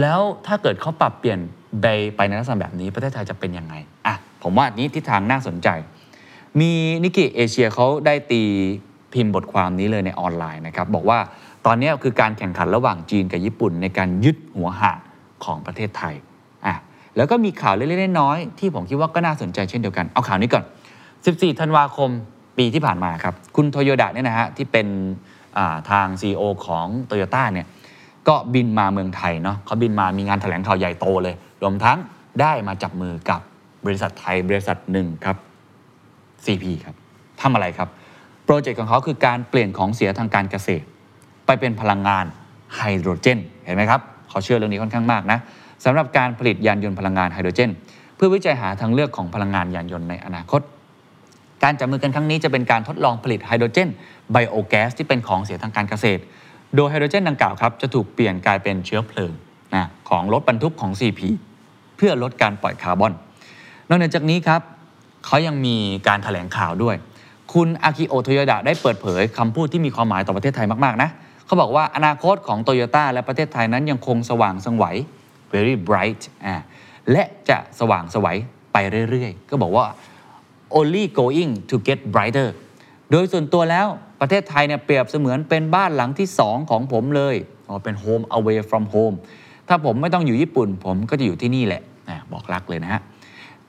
[0.00, 1.38] แล้วถ้าเกิดเขาปรับเปลี่ยน
[1.82, 3.74] ไปไปในลักษณะแบบนี้ประเทศไทยจะเป็นยังไง
[4.06, 5.68] อะผมว่านี้ทิศทางน่าสนใจ
[6.60, 8.42] มีนิกเกเอเชียเขาได้ตี
[9.12, 11.18] พิมพ์บทความนี้เลยในออนไลน์นะครับ บอกว่า
[11.66, 14.92] ตอนนี้คือการแข่งขันระหว่างจีนกับญี่ปุ่น ในการยึดหัวหา
[15.44, 16.14] ของประเทศไทย
[17.16, 20.64] แล้วก็มีข่าวเล็กๆน้อยๆที่ผมคิดว่าก็น่าสนใจเช่นเดียวกัน เอาข่าวนี้ก่อน
[21.12, 22.10] 14 ธันวาคม
[22.58, 27.66] ปีที่ผ่านมาครับ คุณโตโยดะเนี่ยนะฮะที่เป็นาทาง CEO ของโตโยต้าเนี่ย
[28.28, 31.98] ก็บินมาเมืองไทยเนาะเขาบินมามีงานแถลงข่าวใหญ่โตเลย รวมทั้ง
[32.40, 33.40] ได้มาจับมือกับ
[33.84, 35.36] บริษัทไทยบริษัทหนึ่งครับ
[36.44, 36.94] CP ครับ
[37.40, 37.88] ทำอะไรครับ
[38.44, 40.84] โปรเจกต์ของเขาคือการเปลี่ยนของเสียทางการเกษตร
[41.46, 42.24] ไปเป็นพลังงาน
[42.76, 45.38] ไฮโดรเจน เห็นไหมครับเขาเชื่อเรื่องนี้ค่อนข้างมากนะ
[45.84, 47.70] สำหรับการผลิตยานยนต์พลังงานไฮโดรเจน
[48.16, 50.60] เพื่อวิจัยหาทางเลือกของพลังงานยานยนต์ในอนาคต
[51.62, 53.88] การจับมือกันครั้งนี้จะเป็นการทดลองผลิตไฮโดรเจน
[54.32, 56.22] ไบโอแก๊สที่เป็นของเสียทางการเกษตร
[56.76, 59.32] โดยไฮโดรเจนดังกล่าวครับจะถูกเปลี่ยนกลายเป็นเชื้อเพลิง
[59.74, 61.20] นะของรถบรรทุกของ CP
[61.96, 63.12] เพื่อลดการปล่อยคาร์บอน
[63.88, 64.60] นอกจากนี้ครับ
[65.26, 65.76] เขายังมี
[66.08, 66.96] การแถลงข่าวด้วย
[67.52, 71.10] คุณอากิโอโตโยดะได้เปิดเผยคำพูดที่มีความหมายต่อประเทศไทยมาก ๆ นะ
[71.46, 74.96] เขาบอกว่าอนาคตของโตโยต้าและประเทศไทยนั้นยังคงสว่างไสว
[75.52, 76.56] very bright อ่า
[77.12, 78.38] และจะสว่างสวัย
[78.72, 78.76] ไป
[79.10, 79.86] เรื่อยๆ ก็บอกว่า
[80.78, 82.48] only going to get brighter
[83.10, 83.86] โดยส่วนตัวแล้ว
[84.20, 87.36] ประเทศไทยเนี่ยเปรียบเสมือนเป็นบ้านหลังที่ 2 ของผมเลย
[87.68, 89.16] อ๋อเป็น home away from home
[89.68, 93.00] ถ้าผมไม่ต้องอยู่ญี่ปุ่น ผมก็จะอยู่ที่นี่แหละอะบอกรักเลยนะฮะ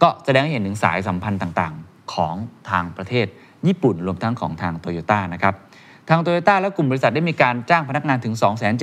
[0.01, 2.35] ก็แสดงให้เห็นถึงสายสัมพันธ์ต่างๆ ของ
[2.69, 3.27] ทางประเทศ
[3.67, 5.55] ญี่ปุ่น รวมทั้งของทางโตโยต้านะครับ
[6.09, 8.33] ทางโตโยต้าและกลุ่มบริษัทได้มีการจ้างพนักงานถึง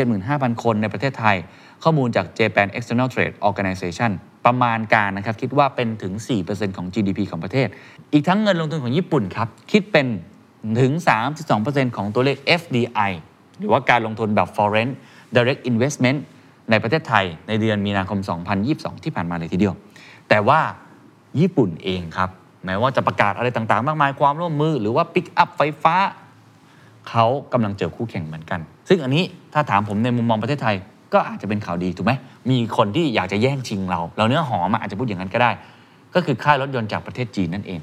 [0.07, 1.37] 275,000 คนในประเทศไทย
[1.83, 4.11] ข้อมูลจาก Japan External Trade Organization
[4.47, 6.13] ประมาณการนะครับคิดว่าเป็นถึง
[6.47, 7.69] 4%ของ GDP ของประเทศ
[8.13, 10.07] อีกทั้งเงินลงทุนของญี่ปุ่นครับคิดเป็น
[10.81, 10.93] ถึง
[11.45, 13.13] 32%ของตัวเลข FDI
[13.59, 14.91] หรือว่าการลงทุนแบบ Foreign
[15.37, 16.19] Direct Investment
[16.71, 18.21] ในประเทศไทยในเดือนมีนาคม
[18.63, 19.75] 2022 ที่ผ่านมาเลยทีเดียว
[20.29, 20.61] แต่ว่า
[21.41, 22.31] ญี่ปุ่นเองครับ
[22.65, 25.97] แม้ว่าจะประกาศอะไรต่างๆ มากมายความร่วมมือ หรือว่าปิกอัพไฟฟ้า
[27.09, 30.77] เขากำลังเจอคู่แข่งเหมือนกัน ซึ่งอันนี้ถ้าถามผมในมุมมองประเทศไทย
[31.13, 32.13] ก็อาจจะเป็นข่าวดีถูกไหม
[32.51, 35.51] มีคนที่อยากจะแย่งชิงเรา เราเนื้อหอมอาจจะพูดอย่างนั้นก็ได้
[36.15, 37.81] ก็คือค่ายรถยนต์จากประเทศจีนนั่นเอง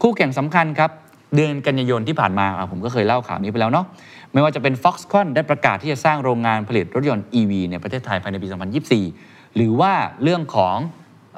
[0.00, 0.90] คู่แข่งสำคัญครับ
[1.34, 3.86] เดือนกันยายนที่ผ่านมาผมก็เคยเล่าข่าวนี้ไปแล้วเนาะ
[4.32, 8.48] ไม่ว่าจะเป็น Foxconn ได้ประกาศที่จะสร้างโรงงานผลิตรถยนต์ EV ในประเทศไทยภายในปี
[9.02, 10.76] 2024 หรือว่าเรื่องของ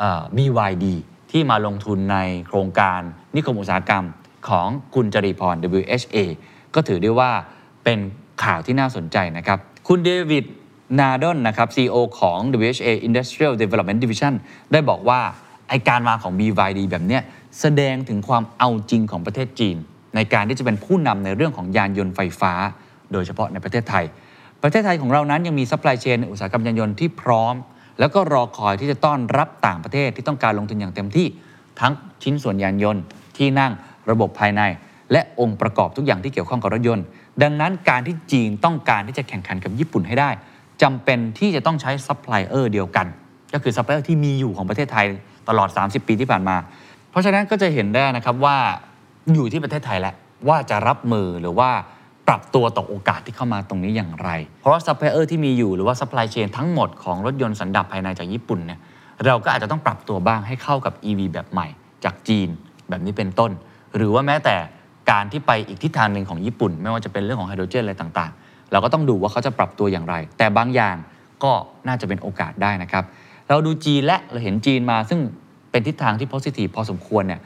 [0.01, 0.05] อ
[0.37, 0.87] BYD
[1.31, 3.01] ที่มาลงทุนในโครงการ
[3.37, 4.05] นิคมอุตสาหกรรม
[4.49, 6.18] ของคุณจรีพร WHA
[6.75, 7.31] ก็ถือได้ว่า
[7.85, 7.99] เป็น
[8.44, 10.44] ข่าวที่น่าสนใจนะครับ คุณเดวิด
[11.00, 14.35] นาร์โดนนะครับ CEO ของ WHA Industrial Development Division
[14.72, 15.20] ได้บอกว่า
[15.68, 17.22] ไอ้การมาของ BYD แบบเนี้ย
[17.61, 19.76] แสดงถึงความเอาจริงของประเทศจีน
[20.14, 22.52] ในการที่จะเป็นผู้นำในเรื่องของยานยนต์ไฟฟ้า
[23.12, 24.04] โดยเฉพาะในประเทศไทย
[24.62, 27.54] ประเทศไทยของเรานั้นยังมีซัพพลายเชนอุตสาหกรรมยานยนต์ที่พร้อม
[28.00, 31.26] แล้วก็รอคอยที่จะต้อนรับต่างประเทศที่ต้องการลงทุนอย่างเต็มที่
[31.80, 33.02] ทั้งชิ้นส่วนยานยนต์
[33.37, 33.72] ที่นั่ง
[34.11, 34.62] ระบบภายใน
[35.12, 37.04] และองค์ประกอบทุกอย่างที่เกี่ยวข้องกับรถยนต์
[37.42, 40.30] ดังนั้นการที่จีนต้องการที่จะแข่งขันกับญี่ปุ่นให้ได้
[40.83, 43.07] จำเป็นที่จะต้องใช้ซัพพลายเออร์เดียวกัน
[43.55, 45.07] ก็คือซัพพลายเออร์ที่มีอยู่ของประเทศไทย
[45.49, 46.57] ตลอด 30 ปีที่ผ่านมา
[47.11, 48.57] เพราะฉะนั้นก็จะเห็นได้นะครับว่า
[49.35, 50.15] อยู่ที่ประเทศไทยแหละ
[50.49, 51.71] ว่าจะรับมือหรือว่า
[52.29, 58.81] ปรับตัวต่อโอกาสที่เข้ามาตรงนี้อย่างไร เพราะว่าซัพพลายเออร์ที่มีอยู่หรือว่าซัพพลายเชนทั้งหมดของรถยนต์สันดาปภายในจากญี่ปุ่นเนี่ย
[59.27, 61.67] เราก็อาจจะต้องปรับตัวบ้างให้เข้ากับ EV แบบใหม่
[62.05, 62.49] จากจีน
[62.89, 63.51] แบบนี้เป็นต้น
[63.97, 64.57] หรือว่าแม้แต่
[65.11, 70.96] การที่ไปอีกทิศทางหนึ่งของญี่ปุ่น ไม่ว่าจะเป็นเรื่องของไฮโดรเจนอะไรต่างๆ เราก็ต้องดูว่าเขาจะปรับตัวอย่างไร แต่บางอย่าง
[71.44, 71.53] ก็
[71.88, 73.05] น่าจะเป็นโอกาสได้นะครับ
[73.48, 75.20] เราดูจีนและเราเห็นจีนมา ซึ่ง
[75.70, 77.40] เป็นทิศทางที่ positive พอสมควรเนี่ย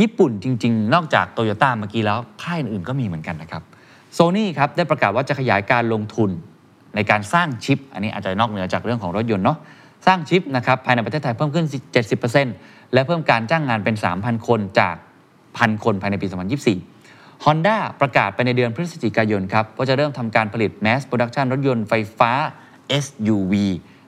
[0.00, 3.62] ญี่ปุ่นจริง ๆ นอกจากโตโยต้าเมื่อกี้แล้วค่ายอื่นๆก็มีเหมือนกันนะครับ
[4.14, 6.30] โซนี่ครับได้ประกาศว่าจะขยายการลงทุน
[6.94, 9.58] ในการสร้างชิป อันนี้อาจจะนอกเหนือจากเรื่องของรถยนต์เนาะ
[10.06, 11.66] สร้างชิปนะครับภายในประเทศไทยเพิ่มขึ้น
[12.30, 14.94] 70%และเพิ่มการจ้างงานเป็น 3,000 คนจาก
[15.56, 16.93] พันคนภายในปี 2024
[17.44, 22.32] Honda ประกาศไปในเดือนพฤศจิกายนครับว่าจะเริ่มทำการผลิต Mass Production รถยนต์ไฟฟ้า
[23.04, 23.52] SUV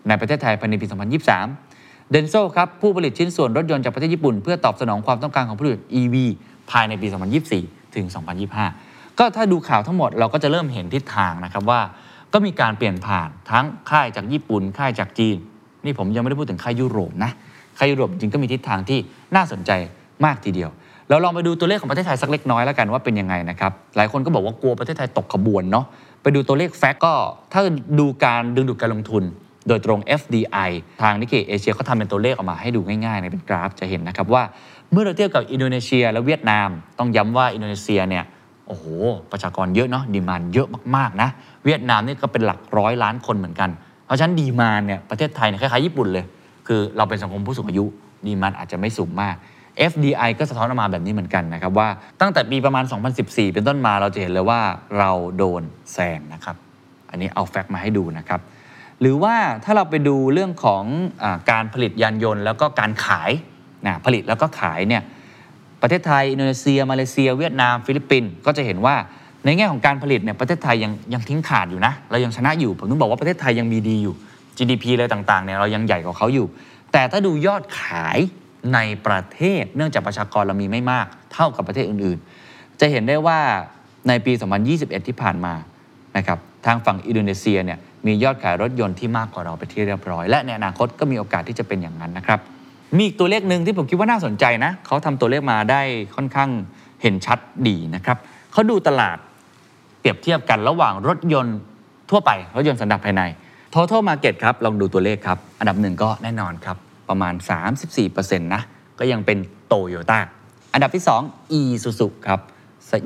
[0.08, 0.86] ในประเทศไทยภายในปี
[1.48, 6.16] 2023 เดนโซครับผู้ผลิตชิ้นส่วนรถยนต์จากประเทศญี่ปุ่น เพื่อตอบสนองความต้องการของผู้ผลิต EV
[6.70, 7.06] ภายในปี
[7.52, 8.06] 2024 ถึง
[8.62, 11.80] 2025 ก็ถ้าดูข่าวทั้งหมดเราก็จะเริ่มเห็นทิศทางนะครับว่า
[12.32, 15.36] ก็มีการเปลี่ยนผ่านทั้งค่ายจากญี่ปุ่น ค่ายจากจีน
[15.84, 17.30] นี่ผมยังไม่ได้พูดถึงค่ายยุโรปนะ
[17.78, 18.98] ค่ายยุโรปจริงก็มีทิศทางที่
[19.36, 19.70] น่าสนใจ
[20.24, 20.70] มากทีเดียว
[21.08, 25.84] เราลองไปดูตัวเลขของประเทศไทยสักเล็กน้อยแล้วกันว่าเป็นยังไงนะครับ หลายคนก็บอกว่ากลัวประเทศไทยตกขบวนเนาะ
[26.22, 27.14] ไปดูตัวเลขแฟกก็
[27.52, 27.60] ถ้า
[27.98, 29.22] ดูการดึงดูดการลงทุน
[29.68, 30.70] โดยตรง FDI
[31.02, 34.42] ทางนิกเกเอเชียเขาทำเป็นตัวเลขออกมาให้ดูง่ายๆในเป็นกราฟจะเห็นนะครับว่า
[34.92, 38.24] เมื่อเราเทียบกับอินโดนีเซีย และเวียดนาม ต้องย้ำว่าอินโดนีเซียเนี่ย
[38.66, 38.84] โอ้โห
[39.32, 41.28] ประชากรเยอะเนาะ demand เยอะมากๆนะ
[41.64, 43.70] เวียดนามนี่ก็เป็นหลักร้อยล้านคนเหมือนกัน
[44.06, 46.24] เพราะฉะนั้น demand เนี่ยประเทศไทยเนี่ยคล้ายๆญี่ปุ่นเลย
[46.66, 47.84] คือเราเป็นสังคมผู้สูงอายุ
[48.26, 49.34] demand อาจจะไม่สูงมาก
[49.90, 51.88] FDI ก็สะท้อนออกมาแบบนี้เหมือนกันนะครับว่า
[52.20, 52.84] ตั้งแต่ปีประมาณ
[53.18, 54.60] 2014 เป็นต้นมาเราจะเห็นเลยว่า
[54.98, 55.62] เราโดน
[55.92, 56.56] แซงนะครับ
[57.10, 58.40] อันนี้เอา fact มาให้ดูนะครับ
[59.00, 59.34] หรือว่า
[59.64, 60.84] ถ้าเราไปดูเรื่องของ
[61.22, 63.30] อการผลิตยานยนต์ แล้วก็การขาย
[63.86, 65.02] นะผลิตแล้วก็ขายเนี่ย
[65.82, 68.94] ประเทศไทย อินโดนีเซีย มาเลเซีย เวียดนาม ฟิลิปปินส์ก็จะเห็นว่า
[69.44, 74.14] ในแง่ของการผลิตเนี่ยประเทศไทยยังยังทิ้งขาดอยู่นะ เรายังชนะอยู่ ผมต้องบอกว่าประเทศไทยยังมีดีอยู่
[74.56, 76.46] GDP อะไรต่างๆเนี่ยเรายังใหญ่กว่าเขาอยู่
[76.92, 78.18] แต่ถ้าดูยอดขาย
[78.74, 83.38] ในประเทศ เนื่องจากประชากรเรามีไม่มากเท่ากับประเทศอื่นๆ จะเห็นได้ว่า
[84.08, 84.32] ในปี
[84.70, 85.54] 2021 ที่ผ่านมา
[86.16, 92.40] นะครับทางฝั่งอินโดนีเซียเนี่ยมียอดขายรถยนต์ที่มากกว่าเราไปที่เรียบร้อย และในอนาคตก็มีโอกาสที่จะเป็นอย่างนั้นนะครับ
[92.96, 95.80] มีอีกตัวเลขหนึ่งที่ผมคิดว่าน่าสนใจนะเขาทำตัวเลขมาได้
[96.16, 96.50] ค่อนข้าง
[97.02, 97.38] เห็นชัด
[97.68, 98.16] ดีนะครับ
[98.52, 99.16] เขาดูตลาด
[100.00, 101.58] เปรียบเทียบกันระหว่างรถยนต์
[102.10, 103.22] ทั่วไป รถยนต์สันดาปภายใน
[103.74, 106.76] total market ครับลองดูตัวเลขครับ อันดับหนึ่งก็แน่นอนครับ
[107.08, 107.34] ประมาณ
[107.94, 108.62] 34%นะ
[108.98, 110.20] ก็ยังเป็นโตโยต้า
[110.72, 112.40] อันดับที่ 2 e s u z u ครับ
[112.90, 113.00] สัก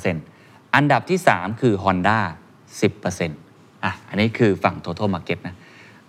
[0.00, 2.18] 25%อันดับที่ 3 คือ Honda
[2.80, 5.56] 10%อะอันนี้คือฝั่ง total market นะ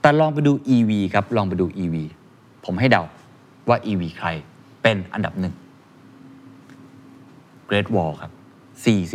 [0.01, 1.95] แต่ลองไปดู EV ครับ ลองไปดู EV
[2.65, 3.03] ผมให้เดา
[3.69, 4.29] ว่า EV ใคร
[4.81, 5.53] เป็นอันดับหนึ่ง
[7.69, 8.31] Great Wall ครับ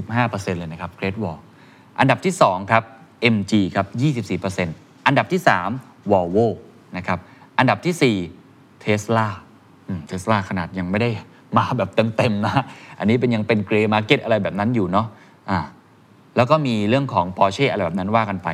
[0.09, 1.39] 45%เลยนะครับ Great Wall
[1.99, 2.85] อันดับที่ 2 ครับ
[3.35, 3.87] MG ครับ
[4.57, 5.41] 24%อันดับที่
[5.77, 6.47] 3 Volvo
[6.97, 7.19] นะครับ
[7.59, 9.29] อันดับที่4 Tesla
[10.07, 11.11] เทสลาขนาดยังไม่ได้
[11.57, 12.65] มาแบบเต็มๆนะ
[12.99, 15.07] อันนี้เป็นยังเป็น grey market อะไรแบบนั้นอยู่เนาะ
[15.51, 15.59] อ่า
[16.37, 18.49] แล้วก็มีเรื่องของ Porsche อะไรแบบนั้นว่ากันไป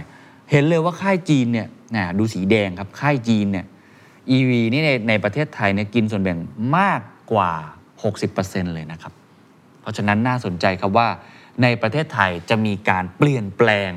[0.51, 3.67] เห็นเลยว่าค่ายจีนเนี่ยนะดูสีแดงครับ ค่ายจีนเนี่ย
[4.37, 6.39] EV นี่ในในประเทศไทยเนี่ยกินส่วนแบ่ง
[6.77, 7.01] มาก
[7.33, 7.53] กว่า
[8.13, 9.13] 60%เลยนะครับ
[9.81, 11.09] เพราะฉะนั้นน่าสนใจครับว่า
[11.63, 13.93] ในประเทศไทยจะมีการเปลี่ยนแปลง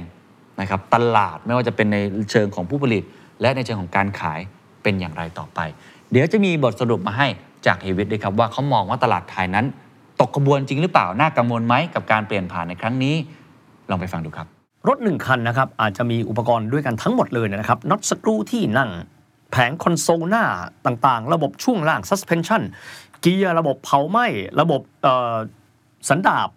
[0.62, 1.98] นะครับตลาดไม่ว่าจะเป็นใน
[2.32, 3.04] เชิงของผู้ผลิต
[3.42, 4.42] และในเชิงของการขาย
[4.88, 5.60] เป็นอย่างไรต่อไป
[6.12, 7.28] เดี๋ยวจะมีบทสรุปมาให้
[7.66, 9.66] จากเฮวิตด้วยครับว่าเขามองว่าตลาดไทยนั้น
[10.22, 13.16] ตกขบวนจริงหรือเปล่าน่ากังวลไหมกับการเปลี่ยนผ่านในครั้งนี้
[13.90, 14.48] ลองไปฟังดูครับ
[14.88, 18.90] รถหนึ่งคันนะครับอาจจะมีอุปกรณ์ด้วยกันทั้งหมดเลยนะครับน็อตสกรูที่นั่ง
[19.52, 20.44] แผงคอนโซลหน้า
[20.86, 22.62] ต่างๆ ระบบช่วงล่าง suspension
[23.22, 24.26] เกียร์ระบบเผาไหม้
[24.62, 24.82] ระบบ
[26.10, 26.50] สันดาบ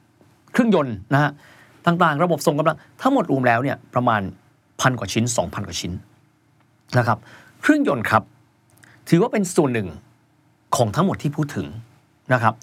[0.52, 1.30] เครื่องยนต์นะฮะ
[1.86, 4.22] ต่างๆ ระบบส่งกำลัง ทั้งหมดรวมแล้วเนี่ยประมาณ
[4.80, 5.92] พันกว่าชิ้น 2,000 กว่าชิ้น
[6.98, 7.18] นะครับ
[7.60, 8.22] เครื่องยนต์ครับ
[9.08, 9.88] ถือว่าเป็นส่วนหนึ่ง
[10.76, 11.66] ของทั้งหมดที่พูดถึง
[12.32, 12.54] นะครับ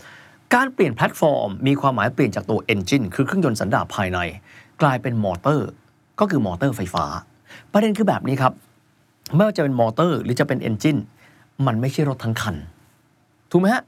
[0.55, 4.19] การเปลี่ยนแพลตฟอร์ม มีความหมายเปลี่ยนจากตัว Engine คือเครื่องยนต์สันดาปภายใน
[4.81, 5.69] กลายเป็นมอเตอร์
[6.19, 7.05] ก็คือมอเตอร์ไฟฟ้า
[7.71, 8.53] ประเด็นคือแบบนี้ครับ
[9.35, 10.99] ไม่ว่าจะเป็นมอเตอร์หรือจะเป็น Engine
[11.65, 12.55] มันไม่ใช่รถทั้งคัน
[13.51, 13.83] ถูกไหมฮะ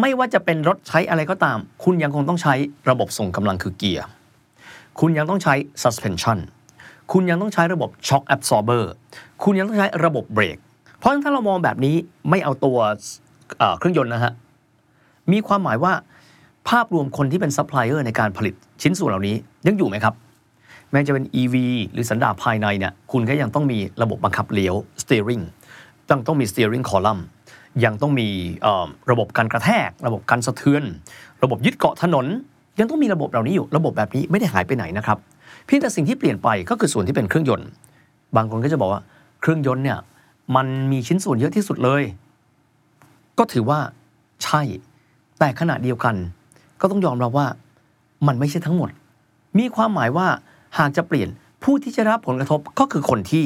[0.00, 2.54] ไม่ว่าจะเป็นรถใช้อะไรก็ตาม คุณยังคงต้องใช้
[2.90, 4.04] ระบบส่งกำลังคือเกียร์
[5.00, 6.38] คุณยังต้องใช้ suspension
[7.12, 8.82] คุณยังต้องใช้ระบบ shock absorber
[9.42, 10.58] คุณยังต้องใช้ระบบเบรก
[10.98, 11.96] เพราะถ้าเรามองแบบนี้
[12.30, 12.78] ไม่เอาตัว
[13.78, 14.32] เครื่องยนต์นะฮะ
[15.32, 15.92] มีความหมายว่า
[16.68, 19.36] ภาพรวมคนที่เป็นซัพพลายเออร์ในการผลิตชิ้นส่วนเหล่านี้
[19.66, 20.14] ยังอยู่ไหมครับ
[20.92, 21.54] แม้จะเป็น EV
[21.92, 25.42] หรือสันดาปภายในเนี่ยคุณก็ยังต้องมีระบบบังคับเลี้ยว steering
[26.08, 27.20] ต้องต้องมี steering column
[27.84, 28.28] ยังต้องมี
[29.10, 30.82] ระบบการกระแทก ระบบการสะเทือน
[31.42, 32.26] ระบบยึดเกาะถนน
[32.78, 35.18] ยังต้องมีระบบเหล่านี้อยู่ ระบบแบบนี้ไม่ได้หายไปไหนนะครับ
[35.66, 37.68] เพียงแต่สิ่งที่เปลี่ยนไปก็คือส่วนที่เป็นเครื่องยนต์
[38.36, 39.02] บางคนก็จะบอกว่า
[39.40, 39.98] เครื่องยนต์เนี่ย
[40.56, 42.02] มันมีชิ้นส่วนเยอะที่สุดเลย
[43.38, 43.78] ก็ถือว่า
[44.44, 44.62] ใช่
[45.38, 46.14] แต่ขณะเดียวกัน
[46.80, 47.46] ก็ต้องยอมรับว่า
[48.26, 48.90] มันไม่ใช่ทั้งหมด
[49.58, 50.26] มีความหมายว่า
[50.78, 51.28] หากจะเปลี่ยน
[51.62, 53.44] ผู้ที่จะรับผลกระทบก็คือคนที่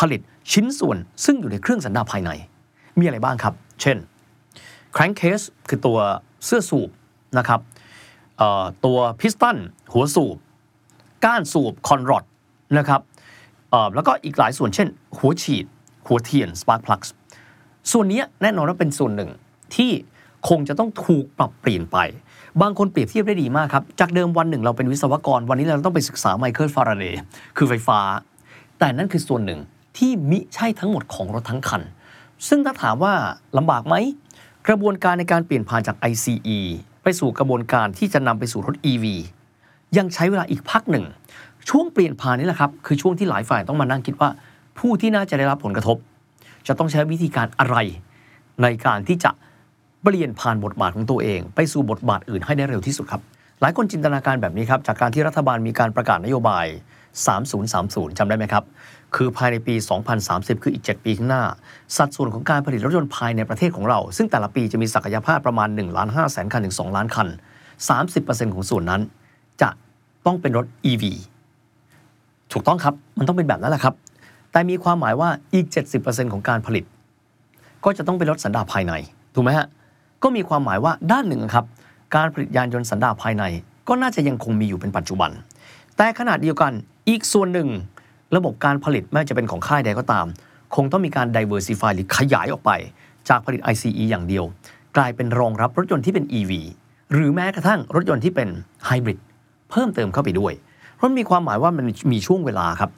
[0.00, 0.20] ผลิต
[0.52, 2.30] ชิ้นส่วนซึ่งอยู่ในเครื่องสันดาปภายใน
[2.98, 3.96] มีอะไรบ้างครับ เช่น
[4.96, 5.98] crankcase คือตัว
[6.44, 6.90] เสื้อสูบ
[7.38, 7.60] นะครับ
[8.84, 9.56] ตัวพิสตัน
[9.92, 10.36] หัวสูบ
[11.24, 12.24] ก้านสูบคอนรอด
[12.78, 13.00] นะครับ
[13.94, 14.88] แล้วก็อีกหลายส่วนเช่น
[15.18, 15.64] หัวฉีด
[16.06, 17.08] หัวเทียน spark plugs
[17.92, 19.30] ส่วนนี้แน่นอนว่าเป็นส่วนหนึ่ง
[19.74, 19.90] ที่
[20.48, 21.98] คงจะต้องถูกปรับเปลี่ยนไป
[22.62, 27.20] บางคนเปรียบเทียบได้ดีมากครับ จากเดิมวันหนึ่งเราเป็นวิศวกร วันนี้เราต้องไปศึกษาไมเคิลฟาราเดย์
[27.56, 28.00] คือไฟฟ้า
[28.78, 29.60] แต่นั่นคือส่วนหนึ่ง
[29.96, 31.82] ที่มิใช่ทั้งหมดของรถทั้งคัน
[32.48, 33.14] ซึ่งถ้าถามว่า
[33.58, 33.94] ลำบากไหม
[34.68, 36.58] กระบวนการในการเปลี่ยนผ่านจาก ICE
[37.02, 39.04] ไปสู่กระบวนการที่จะนำไปสู่รถ EV
[39.96, 41.04] ยังใช้เวลาอีกพักหนึ่ง
[41.70, 44.28] ช่วงเปลี่ยนผ่านนี่แหละครับ คือช่วงที่หลายฝ่ายต้องมานั่งคิดว่า
[44.78, 45.96] ผู้ที่น่าจะได้รับผลกระทบ
[46.66, 47.76] จะต้องใช้วิธีการอะไร
[48.62, 49.30] ในการที่จะ
[50.02, 53.22] เปลี่ยนผ่านบทบาทของตัวเอง ไปสู่บทบาทอื่นให้ได้เร็วที่สุดครับ
[53.60, 56.66] หลายคนจินตนาการแบบนี้ครับจากการที่รัฐบาลมีการประกาศนโยบาย
[57.42, 58.64] 3030จำได้ไหมครับ
[59.16, 59.74] คือภายในปี
[60.18, 61.44] 2030 คืออีก 7 ปีข้างหน้า
[61.96, 67.28] สัดส่วนของการผลิตรถยนต์ภายในประเทศของเรา ซึ่งแต่ละปีจะมีศักยภาพประมาณ1ล้าน5แสนคันถึง2ล้านคัน
[67.90, 69.02] 30%ของส่วนนั้น
[70.28, 71.04] ต้องเป็นรถ EV
[72.52, 73.94] ถูกต้องครับ มันต้องเป็นแบบนั้นแหละครับ
[74.52, 75.66] แต่มีความหมายว่าอีก
[75.98, 76.84] 70%ของการผลิต
[77.84, 78.92] ก็จะต้องเป็นรถสันดาปภายใน
[79.34, 79.66] ถูกไหมฮะ
[80.22, 81.64] ก็มีความหมายว่าด้านหนึ่งครับ
[82.16, 83.44] การผลิตยานยนต์สันดาปภายใน
[83.88, 85.30] ก็น่าจะยังคงมีอยู่เป็นปัจจุบัน
[85.96, 86.72] แต่ขณะเดียวกัน
[87.08, 87.68] อีกส่วนหนึ่ง
[88.36, 90.26] ระบบการผลิตไม่ว่าจะเป็นของค่ายใดก็ตาม
[90.74, 92.70] คงต้องมีการ diversify หรือขยายออกไป
[93.28, 94.44] จากผลิต ICE อย่างเดียว
[94.96, 96.52] กลายเป็นรองรับรถยนต์ที่เป็น EV
[97.12, 98.48] หรือแม้กระทั่งรถยนต์ที่เป็น
[98.86, 99.18] ไฮบริด
[99.70, 100.52] เพิ่มเติมเข้าไปด้วย
[100.96, 102.90] เพราะมีความหมายว่ามันมีช่วงเวลาครับ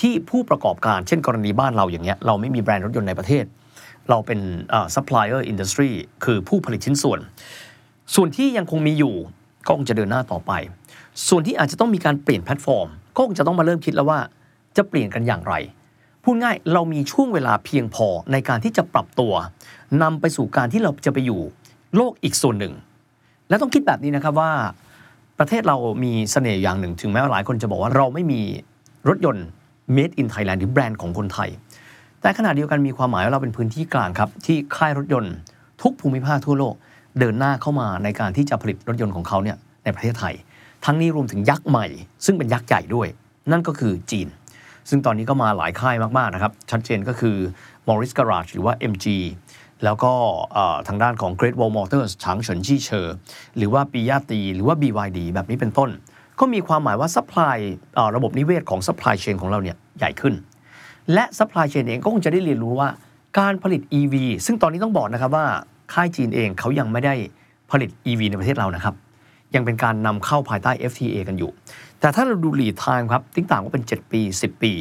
[0.00, 3.44] ที่ผู้ประกอบการเช่นกรณีบ้านเราอย่างเงี้ยเราไม่มีแบรนด์รถยนต์ในประเทศ
[4.10, 4.40] เราเป็น
[4.72, 5.90] อ่อ supplier industry
[6.24, 7.20] คือผู้ผลิตชิ้นส่วน
[8.14, 9.14] ส่วนที่ยังคงมีอยู่
[9.66, 10.52] ก็คงจะเดินหน้าต่อไป
[11.28, 14.20] ส่วนที่อาจจะต้องมีการเปลี่ยนแพลตฟอร์ม ก็คงจะต้องมาเริ่มคิดแล้วว่า
[14.76, 15.54] จะเปลี่ยนกันอย่างไร
[16.24, 19.32] พูดง่ายเรามีช่วงเวลาเพียงพอในการที่จะปรับตัว
[20.02, 21.40] นำไปสู่การที่เราจะไปอยู่
[21.96, 22.74] โลกอีกส่วนหนึ่ง
[23.48, 24.52] และต้องคิดแบบนี้นะครับว่า
[25.38, 28.40] ประเทศเรามีเสน่ห์อย่างหนึ่ง ถึงแม้ว่าหลายคนจะบอกว่าเราไม่มี
[29.08, 29.46] รถยนต์
[29.96, 31.50] made in Thailand หรือแบรนด์ของคนไทย
[32.20, 35.34] แต่ขณะเดียวกันมีความหมายว่าเราเป็นพื้นที่กลางครับ ที่ค่ายรถยนต์
[35.82, 36.74] ทุกภูมิภาคทั่วโลก
[37.18, 40.34] เดินหน้าเข้ามาในการที่จะผลิตรถยนต์ของเขาเนี่ยในประเทศไทย
[40.84, 41.86] ทั้งนี้รวมถึงยักษ์ใหม่
[42.24, 43.08] ซึ่งเป็นยักษ์ใหญ่ด้วย
[43.52, 44.28] นั่นก็คือจีน
[44.88, 47.36] ซึ่งตอนนี้ก็มาหลายค่ายมากๆนะครับชัดเจนก็คือ
[47.88, 49.06] Morris Garage หรือว่า MG
[49.84, 50.12] แล้วก็
[50.88, 53.06] ทางด้านของ Great Wall Motors 长城汽车
[53.56, 55.90] หรือว่า比亚迪 หรือว่า BYD แบบนี้เป็นต้น
[56.40, 57.56] ก็มีความหมายว่า supply
[58.16, 60.34] ระบบนิเวศของ supply chain ของเราเนี่ยใหญ่ขึ้น
[61.12, 62.88] และ supply chain เองก็คงจะได้เรียนรู้ว่า
[63.38, 64.14] การผลิต EV
[64.46, 65.46] ซึ่งตอนนี้ต้องบอกนะครับว่า
[65.92, 67.14] ค่ายจีนเองเขายังไม่ได้
[67.70, 68.94] ผลิต EV ในประเทศเรานะครับ
[69.54, 71.50] ยังเป็นการนำเข้าภายใต้ FTA กันอยู่
[72.00, 74.72] แต่ถ้าเราดู lead time ครับติ๊ต่างก็เป็น 7 ปี 10 ปี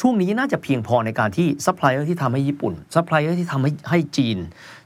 [0.00, 4.38] ช่วงนี้น่าจะเพียงพอในการที่ซัพพลายเออร์ที่ทำให้ญี่ปุ่นซัพพลายเออร์ที่ทำให้ให้จีน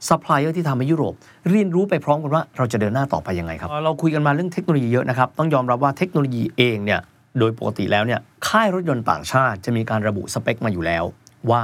[0.09, 1.15] ซัพพลายเออร์ที่ทำให้ยุโรป
[1.51, 7.01] เรียนรู้ไปพร้อมกันว่าเราจะเดินหน้าต่อไปยังไงครับ เราคุยกันมาเรื่องเทคโนโลยีเยอะนะครับ ต้องยอมรับว่าเทคโนโลยีเองเนี่ย
[7.39, 11.05] โดยปกติแล้วเนี่ยค่ายรถยนต์ต่างชาติจะมีการระบุสเปคมาอยู่แล้ว
[11.51, 11.63] ว่า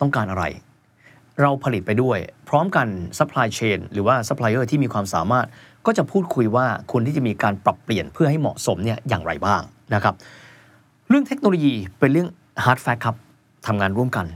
[0.00, 0.44] ต้องการอะไร
[1.40, 2.18] เราผลิตไปด้วย
[2.48, 2.86] พร้อมกัน
[3.18, 5.46] supply chain หรือว่า supplier ที่มีความสามารถ
[5.86, 9.62] ก็จะพูดคุยว่าควรที่จะมีการปรับเปลี่ยนเพื่อให้เหมาะสมเนี่ยอย่างไรบ้าง
[9.94, 10.14] นะครับ
[11.08, 12.28] เรื่องเทคโนโลยีเป็นเรื่อง
[12.64, 13.16] hard fact ครับ
[13.66, 14.26] ทำงานร่วมกัน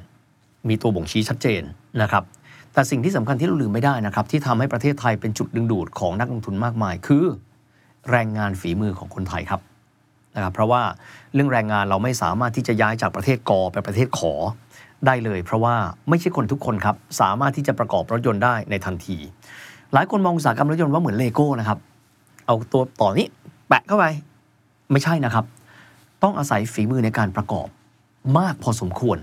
[0.68, 1.62] มีตัวบ่งชี้ชัดเจน
[2.02, 2.24] นะครับ
[2.72, 7.24] แต่สิ่งที่สำคัญที่เราลืมไม่ได้นะครับ ที่ทำให้ประเทศไทยเป็นจุดดึงดูดของนักลงทุนมากมาย คือ
[8.10, 9.60] แรงงานฝีมือของคนไทยครับ
[10.34, 10.82] นะครับเพราะว่า
[11.34, 14.32] เรื่องแรงงานเราไม่สามารถที่จะย้ายจากประเทศกอไปประเทศขอ
[15.06, 15.74] ได้เลย เพราะว่า
[16.08, 19.16] ไม่ใช่คนทุกคนครับ สามารถที่จะประกอบรถยนต์ได้ในทันที
[19.92, 21.78] หลายคนมองอุตสาหกรรมรถยนต์ว่าเหมือนเลโก้นะครับ
[22.46, 23.26] เอาตัวต่อนี้
[23.68, 24.04] แปะเข้าไป
[24.92, 25.44] ไม่ใช่นะครับ
[26.22, 27.68] ต้องอาศัยฝีมือในการประกอบ
[28.38, 29.18] มากพอสมควร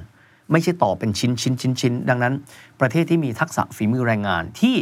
[0.51, 2.33] ไม่ใช่ต่อเป็นชิ้นชิ้นชิ้นชิ้นดังนั้น
[2.81, 4.75] ประเทศที่มีทักษะฝีมือแรงงานที่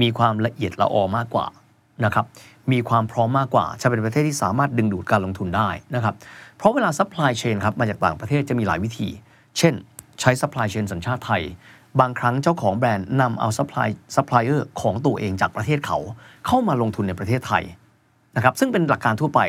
[0.00, 1.46] มีความละเอียดละออมากกว่า
[2.04, 2.24] นะครับ
[2.72, 6.14] มีความพร้อมมากกว่า จะเป็นประเทศที่สามารถดึงดูดการลงทุนได้นะครับ
[6.56, 9.08] เพราะเวลา supply chain ครับมาจากต่างประเทศจะมีหลายวิธี
[9.58, 9.74] เช่น
[10.20, 11.42] ใช้ supply chain สัญชาติไทย
[12.00, 15.98] บางครั้งเจ้าของแบรนด์นำเอา supply supplier ของตัวเองจากประเทศเขา
[16.46, 17.64] เข้ามาลงทุนในประเทศไทย
[18.36, 19.40] นะครับซึ่งเป็นหลักการทั่วไป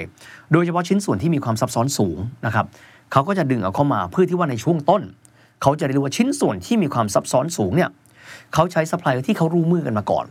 [0.51, 2.66] โดยเฉพาะชิ้นส่วนที่มีความซับซ้อนสูงนะครับ
[3.11, 5.01] เขาก็จะดึงเอาเข้ามาเพื่อที่ว่าในช่วงต้น
[5.61, 7.89] เขาจะได้รู้ว่าชิ้นส่วนที่มีความซับซ้อนสูงเนี่ย
[8.53, 10.25] เขาใช้ supply ที่เขารู้มือกันมาก่อน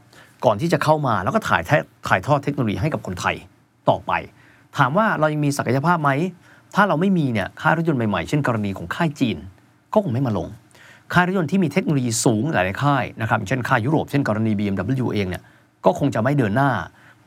[0.45, 1.71] ก่อนที่จะเข้ามาแล้วก็ถ่ายแท
[2.09, 3.37] ถ่ายทอดเทคโนโลยีให้กับคนไทย
[3.89, 4.13] ต่อไป
[4.77, 6.11] ถามว่าเรายังมีศักยภาพไหม
[6.75, 9.37] ถ้าเราไม่มีเนี่ยค่ายรถยนต์ใหม่ๆ เช่นกรณีของค่ายจีน
[9.95, 10.49] ก็คงไม่มาลง
[11.13, 15.43] ค่ายรถยนต์ที่มีเทคโนโลยีสูงหลายค่ายนะครับเช่นค่ายยุโรปเช่นกรณี BMW เองเนี่ย
[15.85, 16.71] ก็คงจะไม่เดินหน้า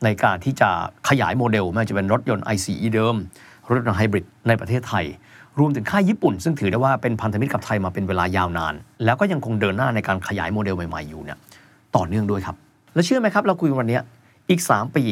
[0.04, 0.70] ในการที่จะ
[1.10, 3.16] ขยายโมเดลไม่ว่าจะเป็นรถยนต์ ICE เดิม
[3.68, 5.06] รถยนต์ไฮบริดในประเทศไทย
[5.60, 8.74] รวมถึงค่ายญี่ปุ่น ซึ่งถือได้ว่าเป็นพันธมิตรกับไทยมาเป็นเวลายาวนาน
[9.06, 11.38] แล้วก็ยังคงเดินหน้าในการขยายโมเดลใหม่ๆอยู่เนี่ย
[11.96, 12.56] ต่อเนื่องด้วยครับ
[12.94, 14.00] แล้วเชื่อไหมครับ เราคุยกันวันนี้
[14.50, 15.04] อีก 3 ปี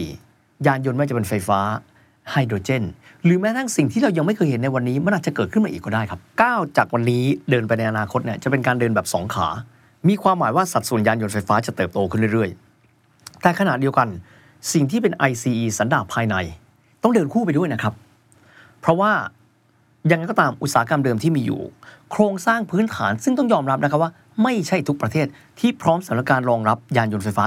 [0.65, 1.59] ยานยนต์ไม่จะเป็นไฟฟ้า
[2.31, 2.83] ไฮโดรเจน
[3.23, 9.47] หรือแม้ทั้งสิ่งที่เรายังไม่เคยเห็นในวันนี้ มันอาจจะเกิดขึ้นมาอีกก็ได้ครับก้าวจากวันนี้เดินไปในอนาคตเนี่ยจะเป็นการเดินแบบสองขา
[10.07, 14.07] มีความหมายว่าสัดส่วนยานยนต์ไฟฟ้าจะเติบโตขึ้นเรื่อยๆ แต่ขณะเดียวกัน
[14.73, 16.35] สิ่งที่เป็น ICE สันดาปภายใน
[17.03, 17.93] ต้องเดินคู่ไปด้วยนะครับ
[18.81, 19.11] เพราะว่า
[20.11, 21.61] ยังไงก็ตามอุตสาหกรรมเดิมที่มีอยู่
[22.11, 24.11] โครงสร้างพื้นฐานซึ่งต้องยอมรับนะครับว่า
[24.43, 25.27] ไม่ใช่ทุกประเทศ
[25.59, 27.43] ที่พร้อมสำหรับการรองรับยานยนต์ไฟฟ้า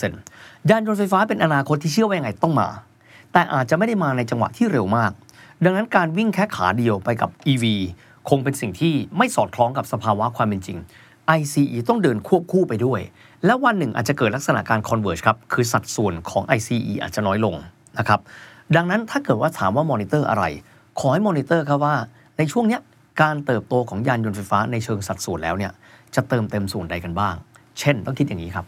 [0.00, 2.68] 100%ยานยนต์ไฟฟ้าเป็นอนาคตที่เชื่อว่ายังไงต้องมา
[3.32, 5.10] แต่อาจจะไม่ได้มาในจังหวะที่เร็วมาก
[5.64, 7.64] ดังนั้นการวิ่งแค่ขาเดียวไปกับ EV
[8.28, 10.78] คงเป็นสิ่งที่ไม่สอดคล้องกับสภาวะความเป็นจริง
[11.38, 13.00] ICE ต้องเดินควบคู่ไปด้วย
[13.44, 17.54] และวันหนึ่งอาจจะเกิดลักษณะการ converge ครับ คือสัดส่วนของ ICE อาจจะน้อยลง
[17.98, 18.20] นะครับ
[18.76, 20.44] ดังนั้นถ้าเกิดว่าถามว่ามอนิเตอร์อะไร
[21.00, 21.94] ขอให้มอนิเตอร์ครับว่า
[22.38, 22.80] ในช่วงเนี้ย
[23.22, 25.72] การเติบโตของยานยนต์ไฟฟ้าในเชิงสัดส่วนแล้วเนี่ย
[26.14, 27.34] จะเติมเต็มส่วนใดกันบ้าง
[27.78, 28.66] เช่น ต้องคิดอย่างนี้ครับ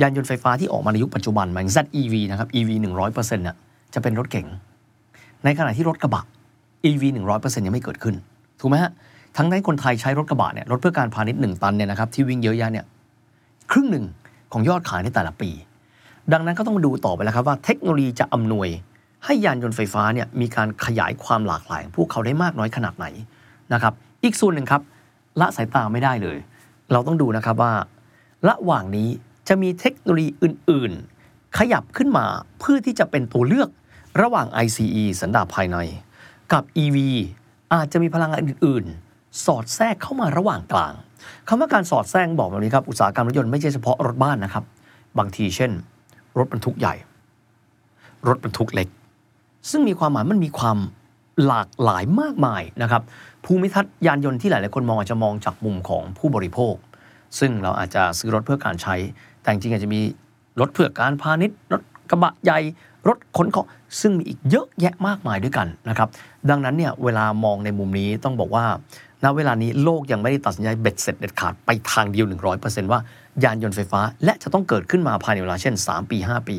[0.00, 2.70] ยานยนต์ไฟฟ้าที่ออกมาในยุคปัจจุบันหมายถึง ZEV นะครับ EV
[3.06, 3.56] 100%เนี่ย
[3.94, 4.46] จะเป็นรถเก๋ง
[5.44, 6.24] ในขณะที่รถกระบะ
[6.88, 7.02] EV
[7.34, 8.14] 100%ยังไม่เกิดขึ้น
[8.60, 8.92] ถูกไหมฮะ
[9.36, 12.84] ทั้งนั้นคนไทยใช้รถกระบะเนี่ย รถเพื่อการพาณิชย์1ตันเนี่ยนะครับที่วิ่งเยอะแยะเนี่ย
[13.70, 14.04] ครึ่งหนึ่ง
[14.52, 15.50] ของยอดขายในแต่ละปี
[16.32, 18.68] ดังนั้นก็ต้องมาดูต่อไปแล้วครับว่าเทคโนโลยีจะอำนวย
[19.24, 23.06] ให้ยานยนต์ไฟฟ้าเนี่ยมีการขยายความหลากหลายของพวกเขาได้มากน้อยขนาดไหน
[23.72, 23.94] นะครับ
[24.24, 24.82] อีกส่วนหนึ่งครับ
[25.40, 26.38] ละสายตาไม่ได้เลย
[26.92, 27.72] เราต้องดูนะครับว่า
[28.48, 29.08] ระหว่างนี้
[29.48, 30.92] จะมีเทคโนโลยีอื่น
[31.24, 32.26] ๆ ขยับขึ้นมา
[32.58, 33.68] เพื่อที่จะเป็นตัวเลือก
[34.22, 35.76] ระหว่าง ICE สันดาปภายใน
[36.52, 36.96] กับ EV
[37.74, 40.94] อาจจะมีพลังงานอื่น ๆ สอดแทรกเข้ามาระหว่างกลาง
[41.48, 44.64] คำว่าการสอดแทรกบอกแบบนี้ครับอุตสาหกรรมรถยนต์ไม่ใช่เฉพาะรถบ้านนะครับ
[45.18, 45.70] บางทีเช่น
[46.38, 46.94] รถบรรทุกใหญ่
[48.28, 48.88] รถบรรทุกเล็ก
[49.70, 50.78] ซึ่งมีความหมายมันมีความ
[51.46, 53.02] หลากหลายมากมายนะครับ
[53.44, 56.74] ภูมิทัศน์ยานยนต์ที่หลาย ๆ คนมองอาจจะมองจากมุมของผู้บริโภค
[57.38, 58.94] ซึ่งเราอาจจะซื้อรถเพื่อการใช้
[59.40, 60.00] แต่จริงอาจจะมี
[60.60, 62.58] รถเพื่อการพาณิชย์รถกระบะใหญ่
[63.08, 63.66] รถขนของ
[64.00, 66.08] ซึ่งมีอีกเยอะแยะมากมายด้วยกันนะครับ
[66.50, 68.66] ดังนั้นเนี่ยเวลามองในมุมนี้ต้องบอกว่า
[69.24, 72.26] ณเวลานี้โลกยังไม่ได้ตัดสินใจเบ็ดเสร็จเด็ดขาดไปทางเดียว
[72.58, 73.00] 100%ว่า
[73.44, 76.56] ยานยนต์ไฟฟ้า และจะต้องเกิดขึ้นมาภายในเวลาเช่น 3 ปี 5 ปี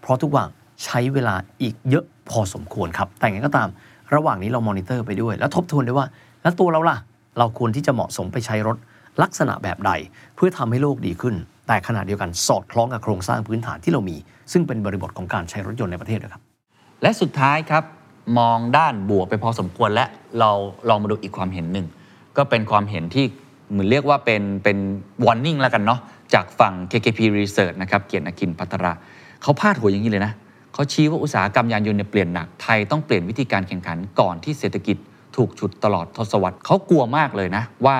[0.00, 0.48] เพราะทุกอย่าง
[0.84, 3.68] ใช้เวลาอีกเยอะ พอสมควรครับ แต่อย่างไรก็ตาม
[4.14, 6.06] ระหว่างนี้เรามอนิเตอร์ไปด้วย แล้วทบทวนด้วยว่า
[6.42, 6.96] แล้วตัวเราล่ะ
[7.38, 8.76] เราควรที่จะเหมาะสมไปใช้รถ
[9.22, 9.92] ลักษณะแบบใด
[10.36, 11.34] เพื่อทำให้โลกดีขึ้น
[11.66, 14.16] แต่ขณะเดียวกันสอดคล้องกับโครงสร้างพื้นฐานที่เรามี
[14.52, 16.42] ซึ่งเป็นบริบทของการใช้รถยนต์ในประเทศด้วยครับ
[17.02, 17.84] และสุดท้ายครับ
[18.38, 20.04] มองด้านบวกไปพอสมควรและ
[20.40, 20.50] เรา
[20.88, 21.86] ลองมาดูอีกความเห็นหนึ่ง
[22.36, 23.24] ก็เป็นความเห็นที่
[23.70, 24.78] เหมือนเรียกว่าเป็นเป็น
[25.24, 26.00] warning แล้วกันเนาะ
[26.34, 28.92] จากฝั่ง KKP Research นะครับเกียรตินคินพัทระ
[29.42, 30.32] เขาพาดหัวอย่างนี้เลยนะ
[30.72, 34.96] เขาชี้ว่าอุตสาหกรรมยานยนต์เนี่ยเปลี่ยนหนัก ไทยต้องเปลี่ยนวิธีการแข่งขันก่อนที่เศรษฐกิจ
[35.36, 37.98] ถูกฉุดตลอดทศวรรษเขากลัวมากเลยนะว่า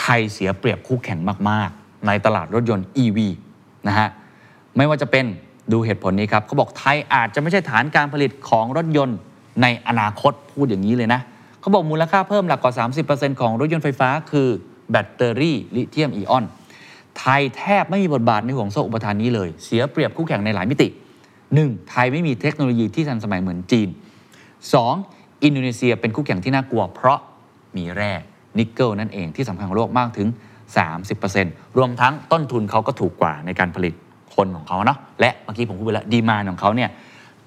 [0.00, 1.18] ไทยเสียเปรียบคู่แข่ง
[1.50, 3.18] มาก ๆ ในตลาดรถยนต์ EV
[3.88, 4.08] นะฮะ
[4.76, 5.24] ไม่ว่าจะเป็น
[5.72, 9.18] ดูเหตุผลนี้ครับเขาบอกไทยอาจจะไม่ใช่ฐานการผลิตของรถยนต์
[9.62, 11.20] ในอนาคตพูดอย่างนี้เลยนะ
[11.60, 12.72] เขาบอกมูลค่าเพิ่มหลักกว่า
[13.10, 14.48] 30%ของรถยนต์ไฟฟ้า คือ
[14.90, 16.44] แบตเตอรี่ลิเธียมไอออน
[17.18, 20.88] ไทยแทบไม่มีบทบาทในห่วงโซ่อุปทานนี้เลย เสียเปรียบคู่แข่งในหลายมิติ
[21.56, 21.88] 1.
[21.90, 23.88] ไทยไม่มีเทคโนโลยีที่ทันสมัยเหมือนจีน
[24.66, 25.42] 2.
[25.44, 27.18] อินโดนีเซียเป็นคู่แข่งที่น่ากลัว เพราะ
[27.76, 28.12] มีแร่
[28.58, 30.28] นิกเกิลนั่นเองที่สำคัญของโลกมากถึง
[31.02, 33.94] 30%รวมทั้งต้นทุนเขาก็ถูกกว่าในการผลิต
[34.34, 36.90] คนของเขาเนาะและเมื่อกี้ผมพูดไปแล้ว demand ของเขาเนี่ย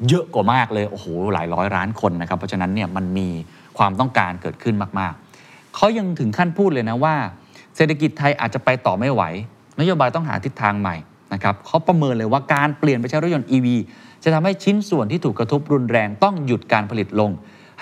[0.07, 3.27] เยอะกว่ามากเลยโอ้โหหลายร้อยล้านคนนะครับ เพราะฉะนั้นเนี่ยมันมี
[3.77, 7.15] ความต้องการเกิดขึ้นมากๆ เขายังถึงขั้นพูดเลยนะว่า
[7.75, 9.23] เศรษฐกิจไทยอาจจะไปต่อไม่ไหว
[9.79, 10.95] นโยบายต้องหาทิศทางใหม่
[11.33, 13.67] นะครับเขาประเมินเลยว่าการเปลี่ยนไปใช้รถยนต์ EV
[14.23, 17.31] จะทำให้ชิ้นส่วนที่ถูกกระทบรุนแรงต้องหยุดการผลิตลง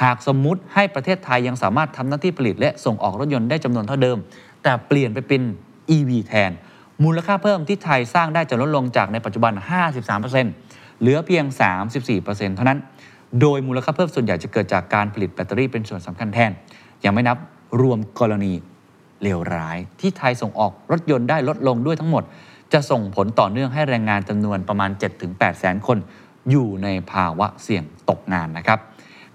[0.04, 4.18] หากสมมุติให้ประเทศไทยยังสามารถทำหน้าที่ผลิตและส่งออกรถยนต์ได้จำนวนเท่าเดิม
[4.64, 5.42] แต่เปลี่ยนไปเป็น
[5.96, 6.52] EV แทน
[7.04, 9.54] มูลค่าเพิ่มที่ไทยสร้างได้จะลดลงจากในปัจจุบัน
[10.28, 11.46] 53%เหลือเพียง
[12.02, 12.80] 34%เท่านั้น
[13.42, 16.52] โดยมูลค่าเพิ่มส่วนใหญ่จะเกิดจากการผลิตแบตเตอรี่เป็นส่วนสำคัญแทน
[17.06, 17.38] ยังไม่นับ
[17.82, 18.54] รวมกรณี
[19.24, 22.24] เลวร้าย ที่ไทยส่งออกรถยนต์ได้ลดลงด้วยทั้งหมด
[22.74, 24.90] จะส่งผลต่อเนื่องให้แรงงานจำนวนประมาณ
[25.26, 25.98] 7-8 แสนคน
[26.52, 28.80] อยู่ในภาวะเสี่ยงตกงานนะครับ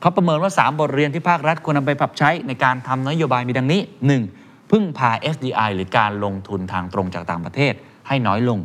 [0.00, 3.80] เขาประเมินว่า 3 บทเรียนที่ภาครัฐควรนำไปปรับใช้ในการทำนโยบายมีดังนี้
[4.26, 4.70] 1.
[4.70, 7.72] พึ่งพา FDI หรือการลงทุนทางตรงจากต่างประเทศ
[8.08, 8.58] ให้น้อยลง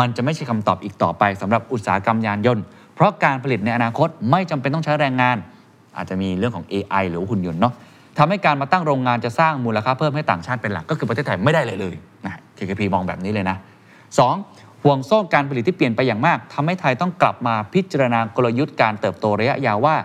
[0.00, 2.64] มันจะไม่ใช่คำตอบอีกต่อไปสำหรับอุตสาหกรรมยานยนต์
[2.94, 5.36] เพราะการผลิตในอนาคตไม่จำเป็นต้องใช้แรงงาน
[5.96, 7.74] อาจจะมีเรื่องของ AI หรือหุ่นยนต์เนาะ
[8.18, 11.94] ทำให้การมาตั้งโรงงานจะสร้างมูลค่าเพิ่มให้ต่างชาติเป็นหลักก็คือประเทศไทยไม่ได้เลยเลย
[12.24, 13.56] นะ KKP มองแบบนี้เลยนะ
[14.18, 14.82] 2.
[14.82, 19.96] ห่วงโซ่การผลิตที่เปลี่ยนไปอย่างมากทำให้ไทยต้องกลับมาพิจารณากลยุทธ์การเติบโตระยะยาวว่า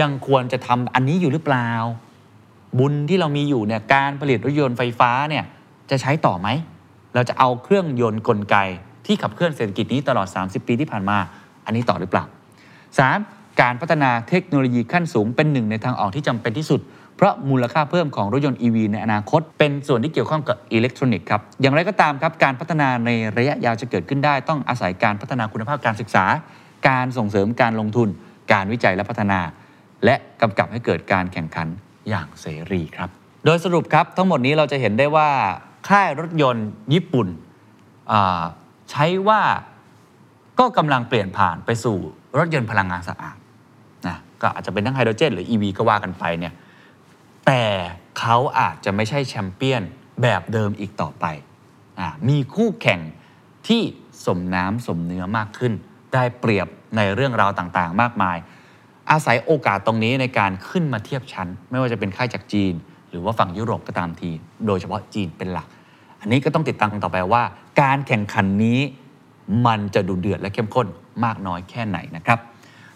[0.00, 1.68] ยังควรจะทำอันนี้อยู่หรือเปล่า
[2.78, 5.44] บุญที่เรามีอยู่เนี่ยการผลิตรถยนต์ไฟฟ้าเนี่ย
[5.90, 6.48] จะใช้ต่อไหม
[7.14, 8.56] เราจะเอาเครื่องยนต์กลไก
[9.06, 11.18] ที่ขับเคลื่อนเศรษฐกิจนี้ตลอด 30 ปีที่ผ่านมา
[11.64, 12.24] อันนี้ต่อหรือเปล่า
[12.92, 13.60] 3.
[13.60, 16.80] การพัฒนาเทคโนโลยีขั้นสูงเป็นหนึ่งในทางออกที่จำเป็นที่สุด
[17.18, 26.24] เพราะมูลค่าเพิ่มของรถยนต์ EV ในอนาคต เป็นส่วนที่เกี่ยวข้องกับอิเล็กทรอนิกส์ครับ อย่างไรก็ตามครับ การพัฒนาในระยะยาวจะเกิดขึ้นได้ ต้องอาศัยการพัฒนาคุณภาพการศึกษา
[26.88, 28.08] การส่งเสริมการลงทุน
[28.52, 29.40] การวิจัยและพัฒนา
[30.04, 31.68] และกำกับให้เกิดการแข่งขัน
[32.08, 33.10] อย่างเสรีครับ
[33.44, 35.28] โดยสรุปครับทั้งหมดนี้เราจะเห็นได้ว่า
[35.88, 37.28] ค่ายรถยนต์ญี่ปุ่น
[38.90, 39.40] ใช้ว่า
[40.58, 41.96] ก็กำลังเปลี่ยนผ่านไปสู่
[42.38, 43.36] รถยนต์พลังงานสะอาด
[44.06, 46.52] นะก็อาจจะเป็นทั้งไฮโดรเจนหรือ EV ก็ว่ากันไปเนี่ย
[47.50, 47.66] แต่
[48.18, 49.82] เขาอาจจะไม่ใช่แชมเปี้ยน
[50.22, 51.24] แบบเดิมอีกต่อไป
[51.98, 53.00] อมีคู่แข่ง
[53.68, 53.82] ที่
[54.26, 55.72] สมน้ำสมเนื้อมากขึ้น
[56.14, 58.36] ได้เปรียบในเรื่องราวต่างๆ มากมาย
[59.10, 62.74] อาศัยโอกาสตรงนี้ในการขึ้นมาเทียบชั้น ไม่ว่าจะเป็นค่ายจากจีน
[63.10, 64.30] หรือว่าฝั่งยุโรปก็ตามที
[64.66, 65.66] โดยเฉพาะจีนเป็นหลัก
[66.20, 67.42] อันนี้ก็ต้องติดตามกันต่อไปว่า
[67.80, 68.80] การแข่งขันนี้
[69.66, 70.86] มันจะดุเดือดและเข้มข้น
[71.24, 72.38] มากน้อยแค่ไหนนะครับ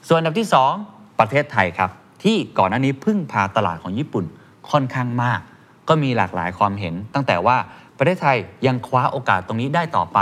[0.09, 0.49] ส่วนอันดับที่
[0.83, 1.91] 2 ประเทศไทยครับ
[2.23, 4.25] ที่ก่อนหน้านี้พึ่งพาตลาดของญี่ปุ่น
[4.71, 5.41] ค่อนข้างมาก
[5.89, 7.57] ก็มีหลากหลายความเห็น ตั้งแต่ว่า
[7.99, 10.19] ประเทศไทยยังคว้าโอกาสตรงนี้ได้ต่อไป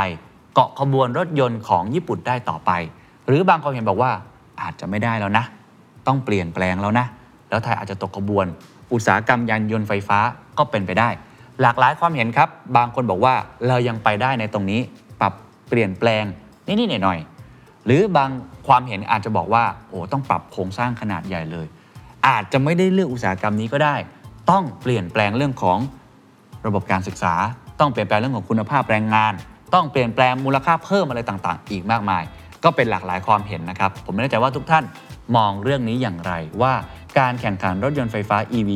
[0.55, 2.71] เกาะขบวนรถยนต์ของญี่ปุ่นได้ต่อไป
[3.27, 4.13] หรือบางความเห็นบอกว่า
[4.61, 5.45] อาจจะไม่ได้แล้วนะ
[6.07, 7.07] ต้องเปลี่ยนแปลงแล้วนะ
[7.49, 8.47] แล้วไทยอาจจะตกขบวน
[8.93, 10.19] อุตสาหกรรมยานยนต์ไฟฟ้า
[10.59, 11.09] ก็เป็นไปได้
[11.63, 13.35] หลากหลายความเห็นครับ บางคนบอกว่า
[13.69, 14.81] เรายังไปได้ในตรงนี้
[15.21, 15.33] ปรับ
[15.69, 16.25] เปลี่ยนแปลง
[16.67, 18.31] นิดๆหน่อยๆหรือบาง
[18.67, 21.67] ความเห็นอาจจะบอกว่าโอ้ต้องปรับโครงสร้างขนาดใหญ่เลย
[22.29, 23.95] อาจจะไม่ได้เลือกอุตสาหกรรมนี้ก็ได้
[24.51, 25.79] ต้องเปลี่ยนแปลงเรื่องของ
[26.67, 27.35] ระบบการศึกษา
[27.81, 29.33] ต้องเปลี่ยนแปลงเรื่องของคุณภาพแรงงาน
[29.75, 32.23] ต้องเปลี่ยนแปลงมูลค่าเพิ่มอะไรต่างๆ อีกมากมาย
[32.65, 34.85] ก็เป็นหลากหลายความเห็นนะครับ ผมไม่แน่ใจว่าทุกท่าน
[35.37, 36.33] มองเรื่องนี้อย่างไร
[36.63, 36.73] ว่า
[37.19, 38.71] การแข่งขันรถยนต์ไฟฟ้า EV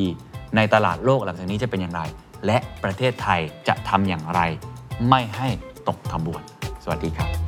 [0.57, 2.03] ในตลาดโลกหลังจากนี้จะเป็นอย่างไร
[2.47, 4.41] และประเทศไทยจะทำอย่างไร
[5.09, 5.49] ไม่ให้
[5.89, 6.43] ตกขบวน
[6.83, 7.44] สวัสดีครับ